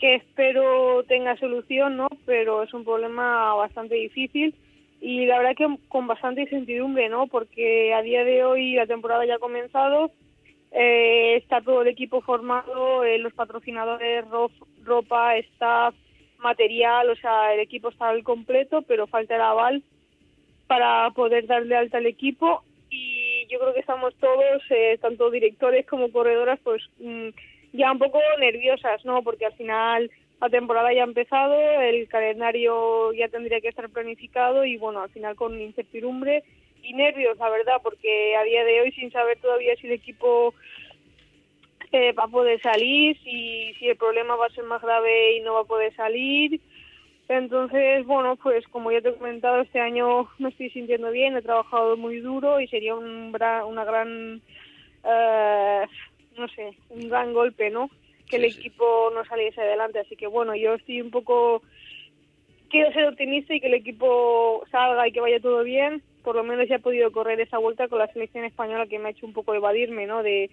[0.00, 2.08] que espero tenga solución, ¿no?
[2.24, 4.54] Pero es un problema bastante difícil
[5.00, 7.26] y la verdad que con bastante incertidumbre, ¿no?
[7.26, 10.10] Porque a día de hoy la temporada ya ha comenzado,
[10.72, 14.24] eh, está todo el equipo formado, eh, los patrocinadores,
[14.84, 15.94] ropa, staff,
[16.38, 19.82] material, o sea, el equipo está al completo, pero falta el aval
[20.66, 25.86] para poder darle alta al equipo y yo creo que estamos todos, eh, tanto directores
[25.86, 27.28] como corredoras, pues mm,
[27.72, 29.22] ya un poco nerviosas, ¿no?
[29.22, 30.10] Porque al final
[30.40, 35.10] la temporada ya ha empezado, el calendario ya tendría que estar planificado y bueno, al
[35.10, 36.44] final con incertidumbre
[36.82, 40.54] y nervios, la verdad, porque a día de hoy sin saber todavía si el equipo
[41.92, 45.40] eh, va a poder salir, si, si el problema va a ser más grave y
[45.40, 46.60] no va a poder salir.
[47.28, 51.42] Entonces, bueno, pues como ya te he comentado, este año me estoy sintiendo bien, he
[51.42, 54.42] trabajado muy duro y sería un, una gran
[55.04, 55.86] eh,
[56.36, 57.90] no sé, un gran golpe, ¿no?
[58.28, 60.00] Que el equipo no saliese adelante.
[60.00, 61.62] Así que bueno, yo estoy un poco.
[62.70, 66.02] Quiero ser optimista y que el equipo salga y que vaya todo bien.
[66.22, 69.08] Por lo menos ya he podido correr esa vuelta con la selección española que me
[69.08, 70.22] ha hecho un poco evadirme, ¿no?
[70.22, 70.50] De,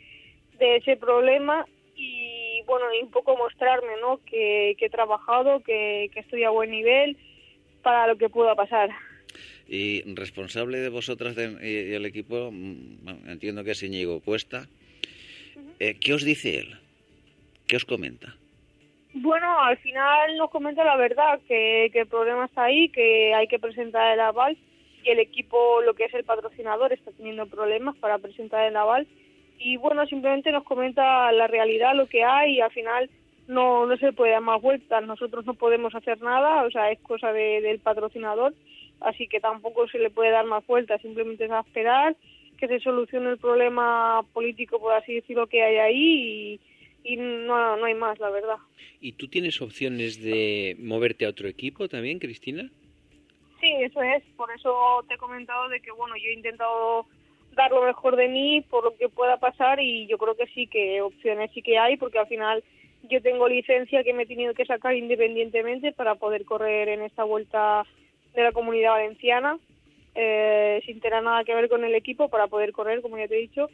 [0.58, 1.66] de ese problema
[1.96, 4.20] y bueno, y un poco mostrarme, ¿no?
[4.26, 7.18] Que, que he trabajado, que, que estoy a buen nivel
[7.82, 8.90] para lo que pueda pasar.
[9.68, 14.68] Y responsable de vosotras y, el equipo, mm, entiendo que es Íñigo Cuesta.
[15.80, 16.78] Eh, ¿Qué os dice él?
[17.68, 18.36] ¿Qué os comenta?
[19.20, 23.48] Bueno, al final nos comenta la verdad, que, que el problema está ahí, que hay
[23.48, 24.56] que presentar el aval
[25.04, 29.08] y el equipo, lo que es el patrocinador, está teniendo problemas para presentar el aval.
[29.58, 33.10] Y bueno, simplemente nos comenta la realidad, lo que hay y al final
[33.48, 35.04] no, no se puede dar más vueltas.
[35.04, 38.54] Nosotros no podemos hacer nada, o sea, es cosa del patrocinador,
[39.00, 42.16] así que tampoco se le puede dar más vueltas, simplemente es a esperar
[42.60, 46.04] que se solucione el problema político, por así decirlo, que hay ahí
[46.54, 46.60] y,
[47.16, 48.58] no, no hay más, la verdad.
[49.00, 52.70] ¿Y tú tienes opciones de moverte a otro equipo también, Cristina?
[53.60, 54.24] Sí, eso es.
[54.36, 57.06] Por eso te he comentado de que, bueno, yo he intentado
[57.56, 60.68] dar lo mejor de mí por lo que pueda pasar y yo creo que sí,
[60.68, 62.64] que opciones sí que hay, porque al final
[63.04, 67.24] yo tengo licencia que me he tenido que sacar independientemente para poder correr en esta
[67.24, 67.84] vuelta
[68.36, 69.58] de la comunidad valenciana
[70.20, 73.38] eh, sin tener nada que ver con el equipo para poder correr, como ya te
[73.38, 73.70] he dicho.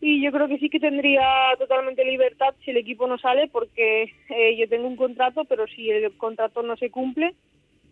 [0.00, 1.24] Y yo creo que sí que tendría
[1.58, 5.90] totalmente libertad si el equipo no sale, porque eh, yo tengo un contrato, pero si
[5.90, 7.34] el contrato no se cumple,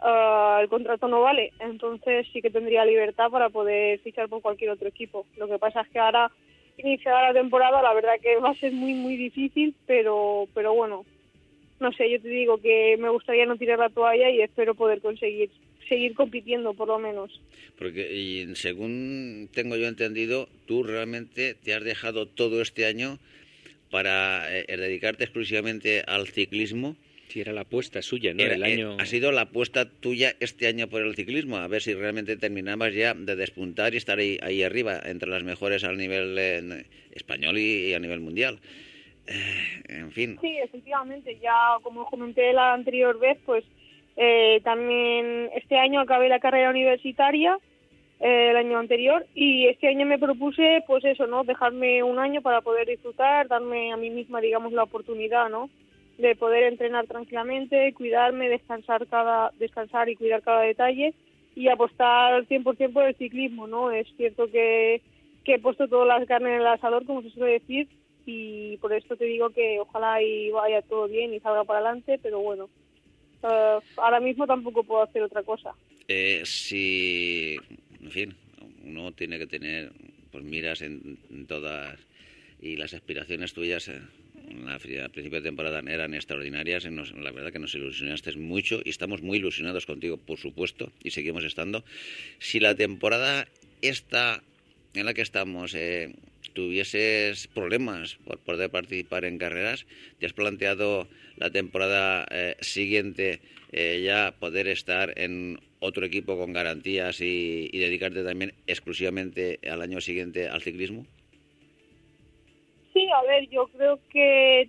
[0.01, 1.53] ah, el contrato no vale.
[1.61, 5.27] Entonces sí que tendría libertad para poder fichar por cualquier otro equipo.
[5.37, 6.31] Lo que pasa es que ahora,
[6.77, 11.05] iniciada la temporada, la verdad que va a ser muy, muy difícil, pero, pero bueno,
[11.81, 15.01] no sé, yo te digo que me gustaría no tirar la toalla y espero poder
[15.01, 15.51] conseguir
[15.89, 17.41] seguir compitiendo por lo menos.
[17.79, 23.19] Porque y según tengo yo entendido, tú realmente te has dejado todo este año
[23.91, 26.97] para eh, dedicarte exclusivamente al ciclismo.
[27.29, 28.43] Si era la apuesta suya, ¿no?
[28.43, 28.97] el año...
[28.99, 32.93] ha sido la apuesta tuya este año por el ciclismo, a ver si realmente terminabas
[32.93, 37.57] ya de despuntar y estar ahí, ahí arriba, entre las mejores al nivel eh, español
[37.57, 38.61] y, a nivel mundial.
[39.27, 39.33] Eh,
[39.89, 40.39] en fin.
[40.43, 43.65] Sí, efectivamente, ya como comenté la anterior vez, pues
[44.17, 47.59] eh, también este año acabé la carrera universitaria
[48.21, 51.45] eh, el año anterior y este año me propuse pues eso, ¿no?
[51.45, 55.71] Dejarme un año para poder disfrutar, darme a mí misma, digamos, la oportunidad, ¿no?
[56.19, 61.15] De poder entrenar tranquilamente, cuidarme, descansar cada descansar y cuidar cada detalle
[61.57, 63.91] y apostar al 100% por el ciclismo, ¿no?
[63.91, 65.01] Es cierto que,
[65.45, 67.89] que he puesto todas las carnes en el asador, como se suele decir,
[68.25, 72.19] y por esto te digo que ojalá y vaya todo bien y salga para adelante,
[72.23, 72.69] pero bueno,
[73.43, 75.75] eh, ahora mismo tampoco puedo hacer otra cosa.
[76.09, 77.57] Eh, si,
[78.01, 78.37] en fin,
[78.85, 79.93] uno tiene que tener
[80.31, 81.99] pues miras en, todas
[82.61, 84.01] y las aspiraciones tuyas eh,
[84.49, 86.85] en al principio de temporada eran extraordinarias.
[86.85, 91.45] la verdad que nos ilusionaste mucho y estamos muy ilusionados contigo, por supuesto, y seguimos
[91.45, 91.85] estando.
[92.39, 93.47] Si la temporada
[93.83, 94.43] esta
[95.01, 95.75] en la que estamos
[96.53, 99.87] tuvieses problemas por poder participar en carreras,
[100.19, 103.41] ¿te has planteado la temporada eh, siguiente
[103.73, 109.83] eh, ya poder estar en otro equipo con garantías y, y, dedicarte también exclusivamente al
[109.83, 111.07] año siguiente al ciclismo?
[112.93, 114.69] Sí, a ver, yo creo que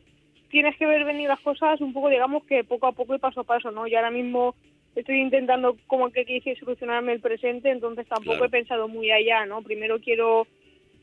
[0.50, 3.42] tienes que ver venir las cosas un poco, digamos que poco a poco y paso
[3.42, 3.88] a paso, ¿no?
[3.88, 4.56] Y ahora mismo
[4.96, 9.62] estoy intentando como que quise solucionarme el presente, entonces tampoco he pensado muy allá, ¿no?
[9.62, 10.48] Primero quiero,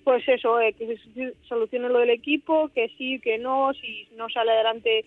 [0.05, 4.29] pues eso, eh, que se solucione lo del equipo, que sí, que no, si no
[4.29, 5.05] sale adelante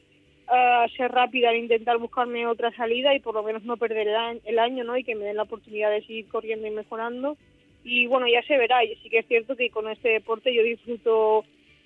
[0.48, 4.16] uh, ser rápida e intentar buscarme otra salida y por lo menos no perder el
[4.16, 4.98] año, el año, ¿no?
[4.98, 7.38] Y que me den la oportunidad de seguir corriendo y mejorando.
[7.84, 10.64] Y bueno, ya se verá, y sí que es cierto que con este deporte yo
[10.64, 11.44] disfruto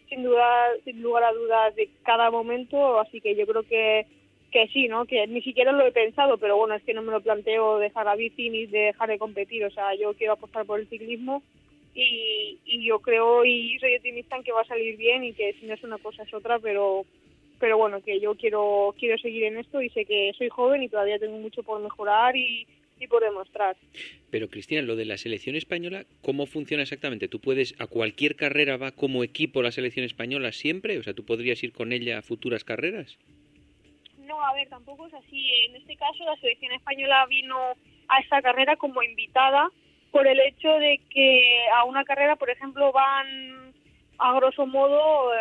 [0.09, 4.05] sin duda, sin lugar a dudas de cada momento, así que yo creo que
[4.51, 5.05] que sí, ¿no?
[5.05, 8.05] Que ni siquiera lo he pensado, pero bueno, es que no me lo planteo dejar
[8.05, 11.43] la bici ni dejar de competir, o sea, yo quiero apostar por el ciclismo
[11.93, 15.53] y, y yo creo y soy optimista en que va a salir bien y que
[15.53, 17.05] si no es una cosa es otra, pero
[17.59, 20.89] pero bueno, que yo quiero quiero seguir en esto y sé que soy joven y
[20.89, 22.67] todavía tengo mucho por mejorar y,
[22.99, 23.75] y por demostrar.
[24.29, 27.27] Pero Cristina, lo de la selección española, ¿cómo funciona exactamente?
[27.27, 30.97] ¿Tú puedes, a cualquier carrera va como equipo la selección española siempre?
[30.99, 33.17] O sea, ¿tú podrías ir con ella a futuras carreras?
[34.43, 35.49] A ver, tampoco es así.
[35.65, 37.57] En este caso, la selección española vino
[38.07, 39.69] a esta carrera como invitada
[40.11, 43.73] por el hecho de que a una carrera, por ejemplo, van
[44.19, 45.31] a grosso modo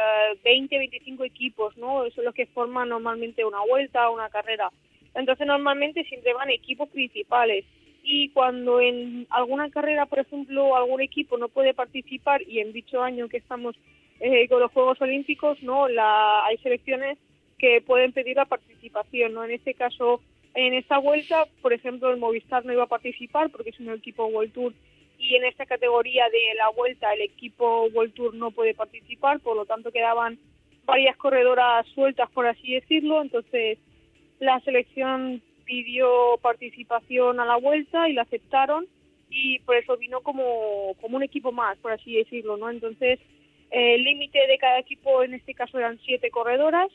[0.45, 2.05] 20, eh, 25 equipos, ¿no?
[2.05, 4.71] Eso es lo que forman normalmente una vuelta, una carrera.
[5.15, 7.65] Entonces, normalmente siempre van equipos principales.
[8.03, 13.03] Y cuando en alguna carrera, por ejemplo, algún equipo no puede participar, y en dicho
[13.03, 13.77] año que estamos
[14.21, 17.19] eh, con los Juegos Olímpicos, no la, hay selecciones
[17.59, 19.35] que pueden pedir la participación.
[19.35, 20.21] no En este caso,
[20.55, 24.27] en esta vuelta, por ejemplo, el Movistar no iba a participar porque es un equipo
[24.27, 24.73] World Tour
[25.19, 29.57] y en esta categoría de la vuelta el equipo World Tour no puede participar, por
[29.57, 30.39] lo tanto quedaban
[30.85, 33.23] varias corredoras sueltas, por así decirlo.
[33.23, 33.79] Entonces,
[34.39, 38.87] la selección pidió participación a la vuelta y la aceptaron
[39.29, 42.71] y por eso vino como, como un equipo más, por así decirlo, ¿no?
[42.71, 43.19] Entonces,
[43.71, 46.89] el límite de cada equipo en este caso eran siete corredoras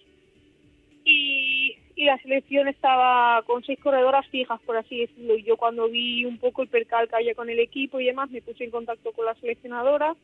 [1.03, 5.35] y, y la selección estaba con seis corredoras fijas, por así decirlo.
[5.35, 8.29] Y yo cuando vi un poco el percal que había con el equipo y demás,
[8.29, 10.15] me puse en contacto con la seleccionadora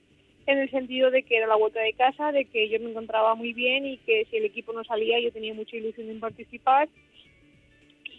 [0.46, 3.36] en el sentido de que era la vuelta de casa, de que yo me encontraba
[3.36, 6.88] muy bien y que si el equipo no salía yo tenía mucha ilusión en participar.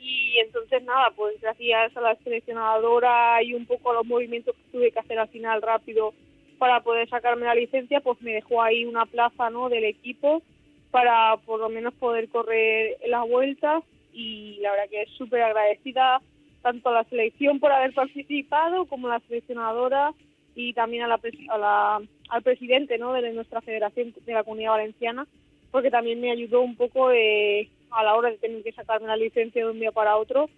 [0.00, 4.72] Y entonces nada, pues gracias a la seleccionadora y un poco a los movimientos que
[4.72, 6.12] tuve que hacer al final rápido
[6.58, 9.68] para poder sacarme la licencia, pues me dejó ahí una plaza ¿no?
[9.68, 10.42] del equipo
[10.90, 13.82] para por lo menos poder correr la vuelta
[14.12, 16.20] y la verdad que es súper agradecida
[16.62, 20.12] tanto a la selección por haber participado como a la seleccionadora
[20.54, 21.20] y también a la,
[21.50, 23.12] a la, al presidente ¿no?
[23.12, 25.26] de nuestra federación de la comunidad valenciana
[25.70, 29.16] porque también me ayudó un poco eh, a la hora de tener que sacarme la
[29.16, 30.48] licencia de un día para otro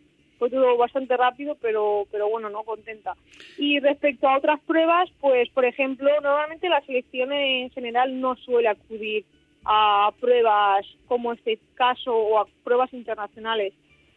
[0.41, 3.15] fue todo bastante rápido, pero, pero bueno, no contenta.
[3.59, 8.69] Y respecto a otras pruebas, pues por ejemplo, normalmente la selección en general no suele
[8.69, 9.27] acudir
[9.65, 13.75] a pruebas como este caso o a pruebas internacionales,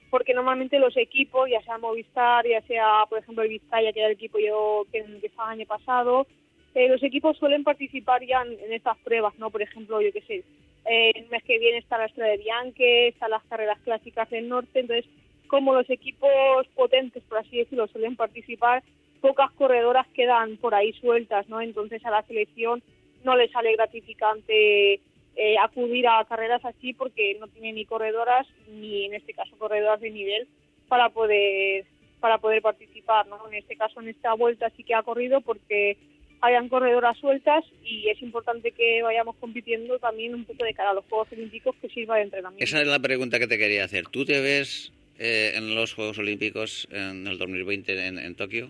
[0.10, 4.10] porque normalmente los equipos, ya sea Movistar, ya sea por ejemplo el Vizcaya, que era
[4.10, 6.28] el equipo yo que, estaba el año pasado,
[6.76, 9.50] eh, los equipos suelen participar ya en, estas pruebas, ¿no?
[9.52, 10.44] Por ejemplo, yo qué sé,
[10.86, 14.50] eh, el mes que viene está la Estrella de Bianque, están las carreras clásicas del
[14.50, 15.06] norte, entonces
[15.48, 18.82] como los equipos potentes, por así decirlo, suelen participar,
[19.22, 21.62] pocas corredoras quedan por ahí sueltas, ¿no?
[21.62, 22.82] Entonces a la selección
[23.24, 25.00] no le sale gratificante
[25.36, 30.00] eh, acudir a carreras así porque no tiene ni corredoras ni en este caso corredoras
[30.02, 30.48] de nivel
[30.88, 31.86] para poder
[32.20, 35.98] para poder participar no en este caso en esta vuelta sí que ha corrido porque
[36.42, 40.94] hayan corredoras sueltas y es importante que vayamos compitiendo también un poco de cara a
[40.94, 42.64] los Juegos Olímpicos que sirva de entrenamiento.
[42.64, 44.08] Esa es la pregunta que te quería hacer.
[44.08, 48.70] ¿Tú te ves eh, en los Juegos Olímpicos en el 2020 en, en Tokio?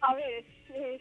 [0.00, 0.44] A ver,
[0.74, 1.00] es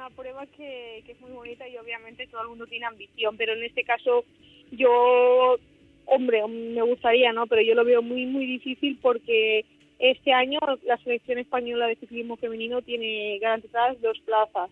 [0.00, 3.64] una prueba que, es muy bonita y obviamente todo el mundo tiene ambición, pero en
[3.64, 4.24] este caso
[4.70, 5.58] yo,
[6.06, 7.46] hombre, me gustaría, ¿no?
[7.46, 9.66] Pero yo lo veo muy, muy difícil porque
[9.98, 14.70] este año la selección española de ciclismo femenino tiene garantizadas dos plazas.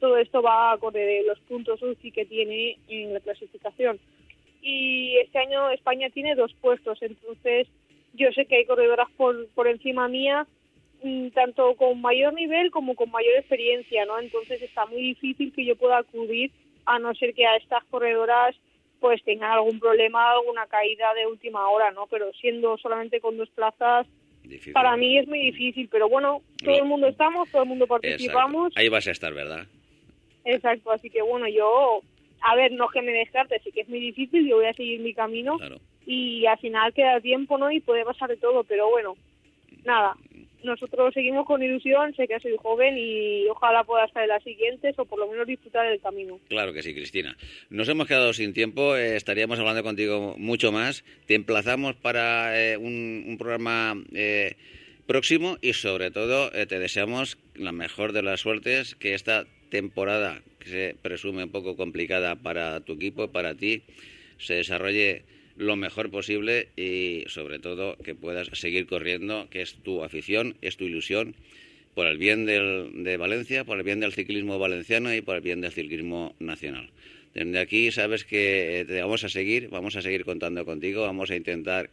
[0.00, 4.00] Todo esto va a correr los puntos UCI que tiene en la clasificación.
[4.62, 7.68] Y este año España tiene dos puestos, entonces
[8.14, 10.44] yo sé que hay corredoras por, por encima mía
[11.34, 14.18] tanto con mayor nivel como con mayor experiencia, ¿no?
[14.18, 16.50] Entonces está muy difícil que yo pueda acudir
[16.84, 18.56] a no ser que a estas corredoras
[19.00, 22.06] pues tengan algún problema, alguna caída de última hora, ¿no?
[22.06, 24.06] Pero siendo solamente con dos plazas,
[24.72, 28.72] para mí es muy difícil, pero bueno, todo el mundo estamos, todo el mundo participamos.
[28.76, 29.66] Ahí vas a estar, ¿verdad?
[30.44, 32.00] Exacto, así que bueno, yo,
[32.40, 34.72] a ver, no es que me descarte, sí que es muy difícil, yo voy a
[34.72, 35.76] seguir mi camino Claro.
[36.06, 37.70] y al final queda tiempo, ¿no?
[37.70, 39.16] Y puede pasar de todo, pero bueno,
[39.84, 40.16] nada,
[40.62, 44.98] nosotros seguimos con ilusión, sé que soy joven y ojalá pueda estar en las siguientes
[44.98, 46.40] o por lo menos disfrutar del camino.
[46.48, 47.36] Claro que sí, Cristina.
[47.70, 51.04] Nos hemos quedado sin tiempo, eh, estaríamos hablando contigo mucho más.
[51.26, 54.56] Te emplazamos para eh, un, programa eh,
[55.06, 60.68] próximo y sobre todo te deseamos la mejor de las suertes, que esta temporada, que
[60.68, 63.82] se presume un poco complicada para tu equipo, para ti,
[64.38, 65.24] se desarrolle
[65.56, 70.76] lo mejor posible y sobre todo que puedas seguir corriendo, que es tu afición, es
[70.76, 71.34] tu ilusión
[71.94, 75.40] por el bien del- de Valencia, por el bien del ciclismo valenciano y por el
[75.42, 76.90] bien del ciclismo nacional.
[77.34, 81.36] Desde aquí sabes que te vamos a seguir, vamos a seguir contando contigo, vamos a
[81.36, 81.90] intentar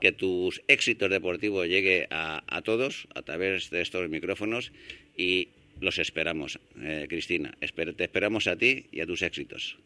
[0.00, 4.72] que tus éxitos deportivos llegue a, a todos a través de estos micrófonos
[5.16, 5.48] y
[5.80, 7.54] los esperamos, eh, Cristina.
[7.60, 9.78] Esper- te esperamos a ti y a tus éxitos.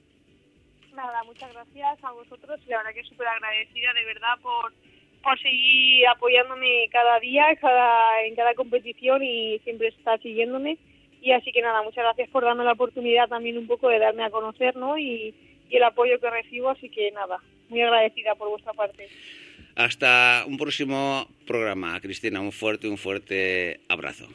[0.95, 4.73] Nada, muchas gracias a vosotros y la verdad que súper agradecida de verdad por,
[5.23, 10.79] por seguir apoyándome cada día, cada, en cada competición y siempre estar siguiéndome.
[11.21, 14.25] Y así que nada, muchas gracias por darme la oportunidad también un poco de darme
[14.25, 14.97] a conocer, ¿no?
[14.97, 15.35] Y,
[15.69, 17.39] y el apoyo que recibo, así que nada,
[17.69, 19.09] muy agradecida por vuestra parte.
[19.75, 22.41] Hasta un próximo programa, Cristina.
[22.41, 24.29] Un fuerte, un fuerte abrazo.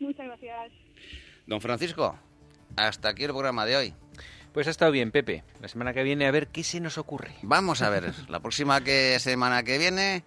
[0.00, 0.72] Muchas gracias.
[1.46, 2.18] Don Francisco,
[2.76, 3.94] hasta aquí el programa de hoy.
[4.54, 5.42] Pues ha estado bien, Pepe.
[5.60, 7.34] La semana que viene a ver qué se nos ocurre.
[7.42, 10.22] Vamos a ver, la próxima que semana que viene,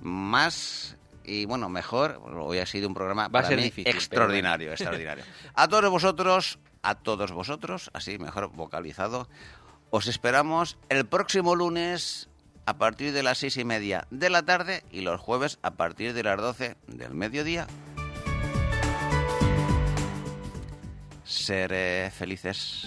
[0.00, 2.22] más y bueno, mejor.
[2.24, 5.24] Hoy ha sido un programa Va a para ser mí difícil, extraordinario, extraordinario.
[5.54, 9.28] A todos vosotros, a todos vosotros, así mejor vocalizado,
[9.90, 12.28] os esperamos el próximo lunes
[12.66, 16.14] a partir de las seis y media de la tarde y los jueves a partir
[16.14, 17.66] de las doce del mediodía.
[21.24, 22.86] Seré felices.